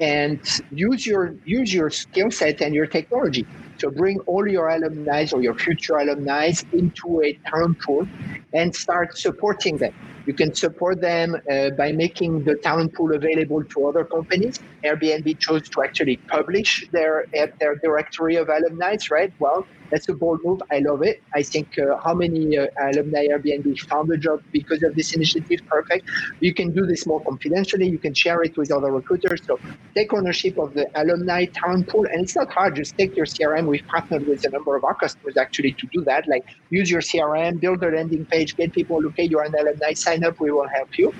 and 0.00 0.40
use 0.70 1.06
your 1.06 1.34
use 1.44 1.72
your 1.72 1.90
skill 1.90 2.30
set 2.30 2.60
and 2.60 2.74
your 2.74 2.86
technology 2.86 3.46
so 3.78 3.90
bring 3.90 4.18
all 4.20 4.46
your 4.48 4.68
alumni 4.68 5.26
or 5.32 5.42
your 5.42 5.54
future 5.54 5.96
alumni 5.96 6.52
into 6.72 7.22
a 7.24 7.38
talent 7.50 7.76
pool 7.80 8.06
and 8.52 8.74
start 8.74 9.16
supporting 9.16 9.76
them 9.78 9.92
you 10.26 10.34
can 10.34 10.54
support 10.54 11.00
them 11.00 11.36
uh, 11.50 11.70
by 11.70 11.92
making 11.92 12.44
the 12.44 12.54
talent 12.62 12.94
pool 12.94 13.14
available 13.14 13.64
to 13.64 13.86
other 13.88 14.04
companies. 14.04 14.60
Airbnb 14.84 15.38
chose 15.40 15.68
to 15.70 15.82
actually 15.82 16.16
publish 16.28 16.84
their 16.92 17.26
their 17.32 17.74
directory 17.82 18.36
of 18.36 18.48
alumni, 18.48 18.96
right? 19.10 19.32
Well, 19.40 19.66
that's 19.92 20.08
a 20.08 20.14
bold 20.14 20.40
move. 20.42 20.60
I 20.70 20.78
love 20.78 21.02
it. 21.02 21.22
I 21.34 21.42
think 21.42 21.78
uh, 21.78 21.98
how 22.02 22.14
many 22.14 22.56
uh, 22.56 22.66
alumni 22.80 23.26
Airbnb 23.28 23.78
found 23.80 24.10
a 24.10 24.16
job 24.16 24.42
because 24.50 24.82
of 24.82 24.96
this 24.96 25.14
initiative? 25.14 25.60
Perfect. 25.68 26.08
You 26.40 26.54
can 26.54 26.72
do 26.72 26.86
this 26.86 27.06
more 27.06 27.20
confidentially. 27.20 27.88
You 27.88 27.98
can 27.98 28.14
share 28.14 28.42
it 28.42 28.56
with 28.56 28.72
other 28.72 28.90
recruiters. 28.90 29.40
So 29.46 29.60
take 29.94 30.14
ownership 30.14 30.56
of 30.58 30.72
the 30.72 30.86
alumni 30.94 31.44
talent 31.44 31.88
pool, 31.88 32.06
and 32.10 32.22
it's 32.24 32.34
not 32.34 32.50
hard. 32.50 32.76
Just 32.76 32.96
take 32.96 33.14
your 33.14 33.26
CRM. 33.26 33.66
We've 33.66 33.86
partnered 33.86 34.26
with 34.26 34.44
a 34.46 34.50
number 34.50 34.74
of 34.76 34.84
our 34.84 34.94
customers 34.94 35.36
actually 35.36 35.72
to 35.74 35.86
do 35.92 36.02
that. 36.04 36.26
Like 36.26 36.44
use 36.70 36.90
your 36.90 37.02
CRM, 37.02 37.60
build 37.60 37.84
a 37.84 37.90
landing 37.90 38.24
page, 38.24 38.56
get 38.56 38.72
people. 38.72 38.98
Okay, 39.08 39.24
you're 39.24 39.44
an 39.44 39.54
alumni. 39.54 39.92
Sign 39.92 40.24
up. 40.24 40.40
We 40.40 40.50
will 40.50 40.68
help 40.68 40.96
you. 40.98 41.12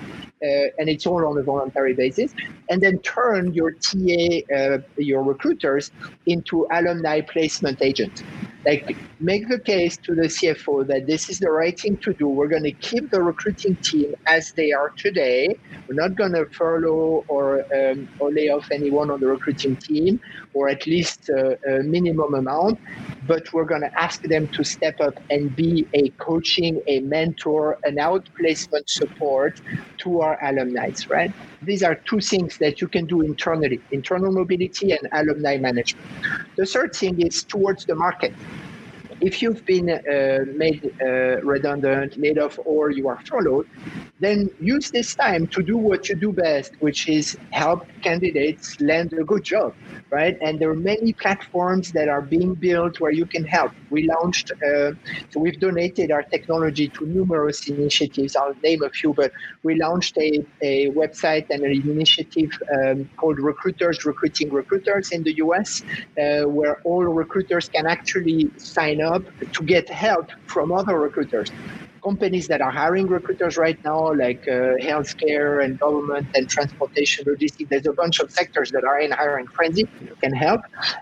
Uh, 0.43 0.67
and 0.79 0.89
it's 0.89 1.05
all 1.05 1.25
on 1.25 1.37
a 1.37 1.43
voluntary 1.43 1.93
basis, 1.93 2.33
and 2.69 2.81
then 2.81 2.97
turn 2.99 3.53
your 3.53 3.71
TA, 3.71 4.41
uh, 4.53 4.77
your 4.97 5.23
recruiters, 5.23 5.91
into 6.25 6.67
alumni 6.71 7.21
placement 7.21 7.81
agents 7.81 8.23
like 8.65 8.97
make 9.19 9.47
the 9.49 9.59
case 9.59 9.97
to 9.97 10.15
the 10.15 10.23
CFO 10.23 10.87
that 10.87 11.05
this 11.07 11.29
is 11.29 11.39
the 11.39 11.51
right 11.51 11.77
thing 11.79 11.97
to 11.97 12.13
do. 12.13 12.27
We're 12.27 12.47
going 12.47 12.63
to 12.63 12.71
keep 12.71 13.09
the 13.11 13.21
recruiting 13.21 13.75
team 13.77 14.13
as 14.25 14.51
they 14.53 14.71
are 14.71 14.89
today. 14.97 15.59
We're 15.87 15.95
not 15.95 16.15
going 16.15 16.33
to 16.33 16.45
furlough 16.45 17.25
or 17.27 17.65
um, 17.75 18.09
or 18.19 18.31
lay 18.31 18.49
off 18.49 18.67
anyone 18.71 19.11
on 19.11 19.19
the 19.19 19.27
recruiting 19.27 19.77
team, 19.77 20.19
or 20.53 20.69
at 20.69 20.85
least 20.87 21.29
a, 21.29 21.57
a 21.69 21.83
minimum 21.83 22.33
amount. 22.33 22.79
But 23.27 23.51
we're 23.53 23.65
going 23.65 23.81
to 23.81 23.99
ask 23.99 24.21
them 24.23 24.47
to 24.49 24.63
step 24.63 24.99
up 25.01 25.19
and 25.29 25.55
be 25.55 25.87
a 25.93 26.09
coaching, 26.11 26.81
a 26.87 26.99
mentor, 27.01 27.79
an 27.83 27.97
outplacement 27.97 28.89
support 28.89 29.61
to 29.99 30.21
our 30.21 30.37
alumni. 30.43 30.91
Right? 31.09 31.33
These 31.65 31.83
are 31.83 31.99
two 32.09 32.19
things 32.19 32.57
that 32.59 32.81
you 32.81 32.87
can 32.87 33.05
do 33.05 33.21
internally: 33.21 33.79
internal 33.91 34.31
mobility 34.31 34.91
and 34.91 35.07
alumni 35.13 35.57
management. 35.57 36.07
The 36.57 36.65
third 36.65 36.93
thing 36.95 37.21
is 37.21 37.43
towards 37.43 37.85
the 37.85 37.95
market 37.95 38.33
if 39.23 39.41
you've 39.41 39.65
been 39.65 39.89
uh, 39.89 40.43
made 40.53 40.83
uh, 41.01 41.41
redundant, 41.53 42.17
laid 42.17 42.37
off, 42.37 42.59
or 42.65 42.91
you 42.91 43.07
are 43.07 43.19
furloughed, 43.25 43.67
then 44.19 44.49
use 44.59 44.91
this 44.91 45.15
time 45.15 45.47
to 45.47 45.63
do 45.63 45.77
what 45.77 46.09
you 46.09 46.15
do 46.15 46.31
best, 46.33 46.73
which 46.81 47.07
is 47.07 47.37
help 47.51 47.85
candidates 48.01 48.79
land 48.81 49.13
a 49.13 49.23
good 49.23 49.43
job, 49.43 49.73
right? 50.09 50.37
And 50.41 50.59
there 50.59 50.69
are 50.69 50.83
many 50.93 51.13
platforms 51.13 51.93
that 51.93 52.09
are 52.09 52.21
being 52.21 52.53
built 52.53 52.99
where 52.99 53.11
you 53.11 53.25
can 53.25 53.45
help. 53.45 53.71
We 53.89 54.07
launched, 54.15 54.51
uh, 54.51 54.91
so 55.31 55.35
we've 55.45 55.59
donated 55.59 56.11
our 56.11 56.23
technology 56.23 56.89
to 56.89 57.05
numerous 57.05 57.69
initiatives. 57.69 58.35
I'll 58.35 58.55
name 58.61 58.83
a 58.83 58.89
few, 58.89 59.13
but 59.13 59.31
we 59.63 59.75
launched 59.75 60.17
a, 60.17 60.45
a 60.61 60.89
website 60.91 61.45
and 61.49 61.61
an 61.63 61.71
initiative 61.71 62.51
um, 62.75 63.09
called 63.15 63.39
Recruiters 63.39 64.03
Recruiting 64.03 64.51
Recruiters 64.51 65.11
in 65.11 65.23
the 65.23 65.35
US, 65.45 65.81
uh, 66.21 66.43
where 66.57 66.81
all 66.83 67.05
recruiters 67.05 67.69
can 67.69 67.85
actually 67.85 68.51
sign 68.57 68.99
up 69.01 69.12
to 69.19 69.63
get 69.63 69.89
help 69.89 70.29
from 70.47 70.71
other 70.71 70.99
recruiters 70.99 71.51
companies 72.03 72.47
that 72.47 72.61
are 72.61 72.71
hiring 72.71 73.07
recruiters 73.07 73.57
right 73.57 73.79
now, 73.83 74.13
like 74.13 74.43
uh, 74.47 74.75
healthcare 74.89 75.63
and 75.63 75.79
government 75.79 76.27
and 76.35 76.49
transportation, 76.49 77.25
logistics. 77.27 77.69
There's 77.69 77.87
a 77.87 77.93
bunch 77.93 78.19
of 78.19 78.31
sectors 78.31 78.71
that 78.71 78.83
are 78.83 78.99
in 78.99 79.11
hiring 79.11 79.47
frenzy, 79.55 79.85
can 80.21 80.33
help, 80.33 80.61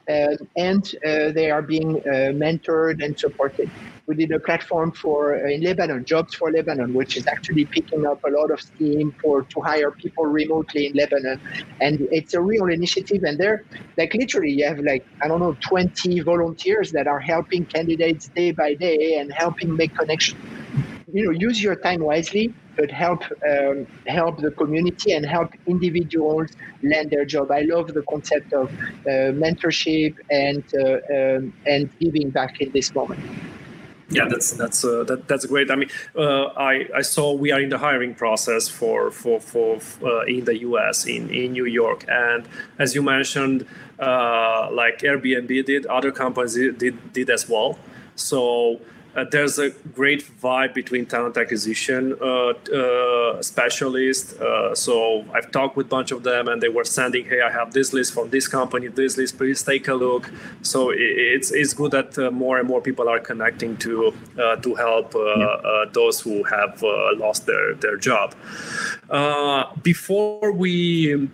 uh, 0.09 0.35
and 0.57 0.83
they 1.03 1.49
are 1.51 1.61
being 1.61 1.97
uh, 2.05 2.31
mentored 2.43 3.03
and 3.03 3.17
supported. 3.17 3.71
We 4.07 4.15
did 4.15 4.31
a 4.31 4.39
platform 4.39 4.91
for 4.91 5.35
uh, 5.35 5.49
in 5.49 5.61
Lebanon, 5.61 6.05
Jobs 6.05 6.33
for 6.35 6.51
Lebanon, 6.51 6.93
which 6.93 7.15
is 7.17 7.27
actually 7.27 7.65
picking 7.65 8.05
up 8.05 8.19
a 8.27 8.31
lot 8.31 8.51
of 8.51 8.59
steam 8.59 9.13
for 9.21 9.43
to 9.43 9.61
hire 9.61 9.91
people 9.91 10.25
remotely 10.25 10.87
in 10.87 10.93
Lebanon, 10.93 11.39
and 11.79 12.07
it's 12.11 12.33
a 12.33 12.41
real 12.41 12.67
initiative. 12.67 13.23
And 13.23 13.37
there, 13.39 13.63
like 13.97 14.13
literally, 14.13 14.51
you 14.51 14.65
have 14.67 14.79
like 14.79 15.05
I 15.23 15.27
don't 15.27 15.39
know, 15.39 15.55
20 15.61 16.19
volunteers 16.21 16.91
that 16.91 17.07
are 17.07 17.19
helping 17.19 17.65
candidates 17.65 18.29
day 18.35 18.51
by 18.51 18.73
day 18.75 19.17
and 19.19 19.31
helping 19.31 19.75
make 19.75 19.95
connections 19.95 20.39
you 21.13 21.25
know 21.25 21.31
use 21.31 21.61
your 21.61 21.75
time 21.75 22.01
wisely 22.01 22.53
but 22.75 22.89
help 22.89 23.23
um, 23.49 23.85
help 24.07 24.39
the 24.39 24.51
community 24.51 25.13
and 25.13 25.25
help 25.25 25.53
individuals 25.67 26.49
land 26.83 27.11
their 27.11 27.25
job. 27.25 27.51
I 27.51 27.61
love 27.61 27.93
the 27.93 28.03
concept 28.03 28.53
of 28.53 28.71
uh, 28.71 29.31
mentorship 29.43 30.15
and 30.29 30.63
uh, 30.73 31.15
um, 31.15 31.53
and 31.65 31.89
giving 31.99 32.29
back 32.29 32.61
in 32.61 32.71
this 32.71 32.95
moment. 32.95 33.19
Yeah, 34.09 34.27
that's 34.27 34.51
that's 34.51 34.83
uh, 34.83 35.03
that, 35.05 35.27
that's 35.27 35.45
great. 35.45 35.71
I 35.71 35.75
mean, 35.75 35.89
uh, 36.15 36.47
I 36.57 36.87
I 36.95 37.01
saw 37.01 37.33
we 37.33 37.51
are 37.51 37.61
in 37.61 37.69
the 37.69 37.77
hiring 37.77 38.13
process 38.13 38.67
for 38.67 39.09
for 39.09 39.39
for 39.39 39.79
uh, 40.03 40.21
in 40.25 40.45
the 40.45 40.59
U.S. 40.59 41.05
in 41.05 41.29
in 41.29 41.53
New 41.53 41.65
York, 41.65 42.05
and 42.09 42.47
as 42.77 42.93
you 42.93 43.01
mentioned, 43.01 43.65
uh, 43.99 44.69
like 44.71 44.99
Airbnb 44.99 45.65
did, 45.65 45.85
other 45.85 46.11
companies 46.11 46.55
did 46.55 47.13
did 47.13 47.29
as 47.29 47.47
well. 47.47 47.79
So 48.15 48.81
uh, 49.15 49.25
there's 49.29 49.59
a 49.59 49.71
great 49.93 50.23
vibe 50.41 50.73
between 50.73 51.05
talent 51.05 51.37
acquisition 51.37 52.15
uh, 52.21 52.53
uh, 52.73 53.41
specialists. 53.41 54.39
Uh, 54.39 54.73
so 54.73 55.25
I've 55.33 55.51
talked 55.51 55.75
with 55.75 55.87
a 55.87 55.89
bunch 55.89 56.11
of 56.11 56.23
them, 56.23 56.47
and 56.47 56.61
they 56.61 56.69
were 56.69 56.85
sending, 56.85 57.25
"Hey, 57.25 57.41
I 57.41 57.51
have 57.51 57.73
this 57.73 57.91
list 57.93 58.13
from 58.13 58.29
this 58.29 58.47
company, 58.47 58.87
this 58.87 59.17
list. 59.17 59.37
Please 59.37 59.63
take 59.63 59.87
a 59.87 59.93
look." 59.93 60.31
So 60.61 60.91
it's 60.95 61.51
it's 61.51 61.73
good 61.73 61.91
that 61.91 62.17
uh, 62.17 62.31
more 62.31 62.57
and 62.59 62.67
more 62.67 62.81
people 62.81 63.09
are 63.09 63.19
connecting 63.19 63.75
to 63.77 64.13
uh, 64.39 64.55
to 64.57 64.75
help 64.75 65.13
yeah. 65.15 65.85
those 65.91 66.21
who 66.21 66.43
have 66.43 66.81
lost 67.17 67.45
their 67.45 67.73
their 67.75 67.97
job. 67.97 68.33
before 69.83 70.51
we 70.51 71.29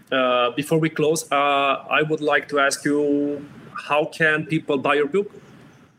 before 0.55 0.79
we 0.79 0.89
close, 0.89 1.27
I 1.31 2.01
would 2.09 2.21
like 2.21 2.47
to 2.49 2.59
ask 2.59 2.83
you, 2.85 3.45
how 3.87 4.05
can 4.05 4.45
people 4.45 4.77
buy 4.77 4.95
your 4.95 5.07
book? 5.07 5.31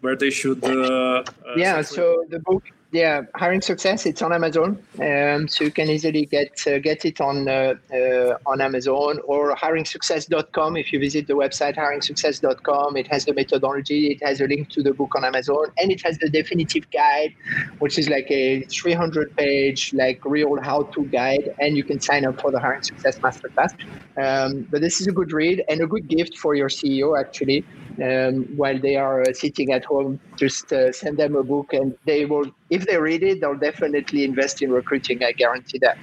Where 0.01 0.17
they 0.17 0.31
should. 0.31 0.65
Uh, 0.65 1.25
yeah, 1.57 1.83
so 1.83 2.25
the 2.29 2.39
book 2.41 2.65
yeah, 2.91 3.23
hiring 3.35 3.61
success. 3.61 4.07
It's 4.07 4.23
on 4.23 4.33
Amazon, 4.33 4.83
um, 5.01 5.47
so 5.47 5.65
you 5.65 5.71
can 5.71 5.91
easily 5.91 6.25
get 6.25 6.67
uh, 6.67 6.79
get 6.79 7.05
it 7.05 7.21
on 7.21 7.47
uh, 7.47 7.75
uh, 7.93 8.39
on 8.47 8.63
Amazon 8.63 9.19
or 9.27 9.55
hiringsuccess.com. 9.55 10.77
If 10.79 10.93
you 10.93 10.99
visit 10.99 11.27
the 11.27 11.35
website 11.35 11.77
hiringsuccess.com, 11.77 12.97
it 12.97 13.07
has 13.09 13.27
the 13.27 13.35
methodology. 13.35 14.13
It 14.13 14.23
has 14.23 14.41
a 14.41 14.47
link 14.47 14.71
to 14.71 14.83
the 14.83 14.95
book 14.95 15.15
on 15.17 15.25
Amazon, 15.25 15.67
and 15.77 15.93
it 15.93 16.01
has 16.03 16.17
the 16.17 16.31
definitive 16.31 16.91
guide, 16.91 17.35
which 17.79 17.99
is 17.99 18.09
like 18.09 18.31
a 18.31 18.63
300 18.63 19.37
page 19.37 19.93
like 19.93 20.25
real 20.25 20.59
how 20.63 20.85
to 20.85 21.05
guide, 21.07 21.55
and 21.59 21.77
you 21.77 21.85
can 21.85 22.01
sign 22.01 22.25
up 22.25 22.41
for 22.41 22.51
the 22.51 22.59
hiring 22.59 22.83
success 22.83 23.19
masterclass. 23.19 23.75
Um, 24.17 24.67
but 24.71 24.81
this 24.81 25.03
is 25.03 25.07
a 25.07 25.13
good 25.13 25.33
read 25.33 25.63
and 25.69 25.83
a 25.83 25.87
good 25.87 26.09
gift 26.09 26.39
for 26.39 26.55
your 26.55 26.71
CEO 26.71 27.21
actually. 27.21 27.65
Um, 28.03 28.45
while 28.57 28.79
they 28.79 28.97
are 28.97 29.23
uh, 29.23 29.33
sitting 29.33 29.73
at 29.73 29.85
home, 29.85 30.21
just 30.37 30.73
uh, 30.73 30.93
send 30.93 31.19
them 31.19 31.35
a 31.35 31.43
book, 31.43 31.73
and 31.73 31.99
they 32.07 32.25
will 32.25 32.47
if 32.71 32.87
they 32.87 32.99
read 32.99 33.23
it, 33.23 33.41
they'll 33.41 33.57
definitely 33.57 34.25
invest 34.25 34.63
in 34.63 34.71
recruiting. 34.71 35.23
I 35.25 35.33
guarantee 35.33 35.79
that. 35.79 35.99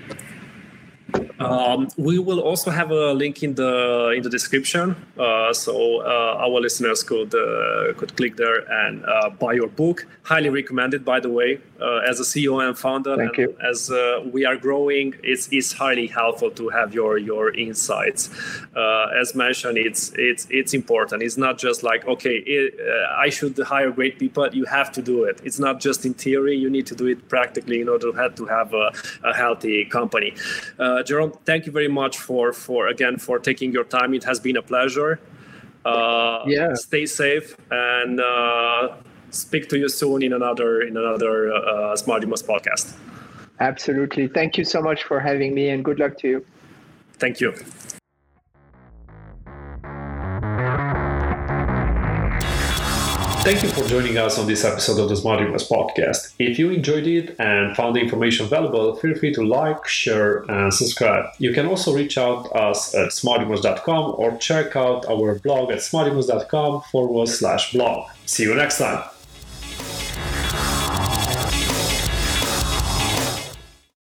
Um, 1.40 1.90
we 1.98 2.18
will 2.20 2.40
also 2.40 2.72
have 2.72 2.92
a 2.92 3.14
link 3.14 3.44
in 3.44 3.56
the 3.56 4.14
in 4.16 4.24
the 4.24 4.30
description, 4.30 4.96
uh, 5.18 5.54
so 5.54 6.02
uh, 6.02 6.38
our 6.40 6.60
listeners 6.60 7.04
could 7.04 7.34
uh, 7.36 7.94
could 7.98 8.16
click 8.16 8.38
there 8.38 8.60
and 8.70 9.06
uh, 9.06 9.30
buy 9.30 9.54
your 9.54 9.68
book. 9.68 10.08
Highly 10.24 10.50
recommended, 10.50 11.06
by 11.06 11.20
the 11.20 11.30
way. 11.30 11.60
Uh, 11.82 11.98
as 12.10 12.20
a 12.20 12.24
CEO 12.24 12.66
and 12.66 12.78
founder, 12.78 13.18
Thank 13.18 13.38
and 13.38 13.50
you. 13.50 13.58
as 13.62 13.92
uh, 13.92 14.24
we 14.32 14.46
are 14.46 14.56
growing, 14.56 15.14
it's, 15.24 15.50
it's 15.52 15.74
highly 15.74 16.08
helpful 16.08 16.50
to 16.52 16.70
have 16.70 16.94
your 16.94 17.18
your 17.18 17.54
insights. 17.54 18.30
as 18.76 19.36
mentioned, 19.36 19.78
it's 19.78 20.14
it's 20.16 20.48
it's 20.50 20.74
important. 20.74 21.22
It's 21.22 21.38
not 21.38 21.58
just 21.58 21.84
like 21.84 22.08
okay, 22.08 22.38
it, 22.38 22.76
I 23.18 23.30
should 23.30 23.58
hire 23.58 23.92
great 23.92 24.18
people. 24.20 24.48
You 24.54 24.66
have 24.66 24.92
to 24.94 25.02
do 25.02 25.26
it. 25.26 25.42
It's 25.44 25.60
not 25.60 25.80
just 25.80 26.06
in 26.06 26.14
theory. 26.14 26.56
You 26.56 26.70
need 26.70 26.88
to 26.88 26.96
do 26.96 27.08
it 27.08 27.28
practically 27.28 27.82
in 27.82 27.90
order 27.90 28.12
to 28.12 28.18
have, 28.18 28.36
to 28.36 28.46
have 28.46 28.74
a, 28.74 28.94
a 29.24 29.34
healthy 29.36 29.86
company. 29.86 30.34
Jerome, 31.06 31.34
thank 31.46 31.66
you 31.66 31.72
very 31.72 31.90
much 31.90 32.18
for 32.18 32.54
for 32.54 32.88
again 32.88 33.18
for 33.18 33.38
taking 33.40 33.72
your 33.74 33.84
time. 33.84 34.14
It 34.14 34.24
has 34.24 34.40
been 34.40 34.58
a 34.58 34.62
pleasure. 34.62 35.20
Uh, 35.86 36.44
yeah. 36.48 36.74
Stay 36.74 37.06
safe 37.06 37.56
and 37.70 38.20
uh, 38.20 38.96
speak 39.36 39.70
to 39.70 39.78
you 39.78 39.90
soon 39.90 40.24
in 40.24 40.34
another 40.34 40.82
in 40.82 40.98
another 40.98 41.54
uh, 41.54 41.96
Smart 41.96 42.22
Dreamers 42.22 42.44
podcast. 42.44 42.94
Absolutely. 43.60 44.28
Thank 44.28 44.58
you 44.58 44.66
so 44.66 44.82
much 44.82 45.04
for 45.04 45.20
having 45.20 45.54
me, 45.54 45.70
and 45.70 45.84
good 45.84 46.00
luck 46.00 46.18
to 46.20 46.28
you. 46.28 46.46
Thank 47.14 47.40
you. 47.40 47.54
Thank 53.46 53.62
you 53.62 53.70
for 53.70 53.88
joining 53.88 54.18
us 54.18 54.40
on 54.40 54.48
this 54.48 54.66
episode 54.66 55.00
of 55.00 55.08
the 55.08 55.16
Smart 55.16 55.40
Dreamers 55.40 55.70
podcast. 55.70 56.34
If 56.40 56.58
you 56.58 56.72
enjoyed 56.72 57.06
it 57.06 57.36
and 57.38 57.76
found 57.76 57.96
the 57.96 58.00
information 58.00 58.48
valuable, 58.48 58.96
feel 58.96 59.14
free 59.14 59.32
to 59.36 59.44
like, 59.44 59.88
share, 59.88 60.40
and 60.50 60.74
subscribe. 60.74 61.26
You 61.38 61.54
can 61.54 61.68
also 61.68 61.94
reach 61.94 62.18
out 62.18 62.46
us 62.56 62.96
at 62.96 63.10
smartdreamers.com 63.10 64.16
or 64.18 64.36
check 64.38 64.76
out 64.76 65.06
our 65.06 65.36
blog 65.36 65.70
at 65.72 65.78
smartdreamers.com 65.78 66.82
forward 66.92 67.28
slash 67.28 67.72
blog. 67.72 68.10
See 68.26 68.44
you 68.44 68.56
next 68.56 68.80
time. 68.80 69.04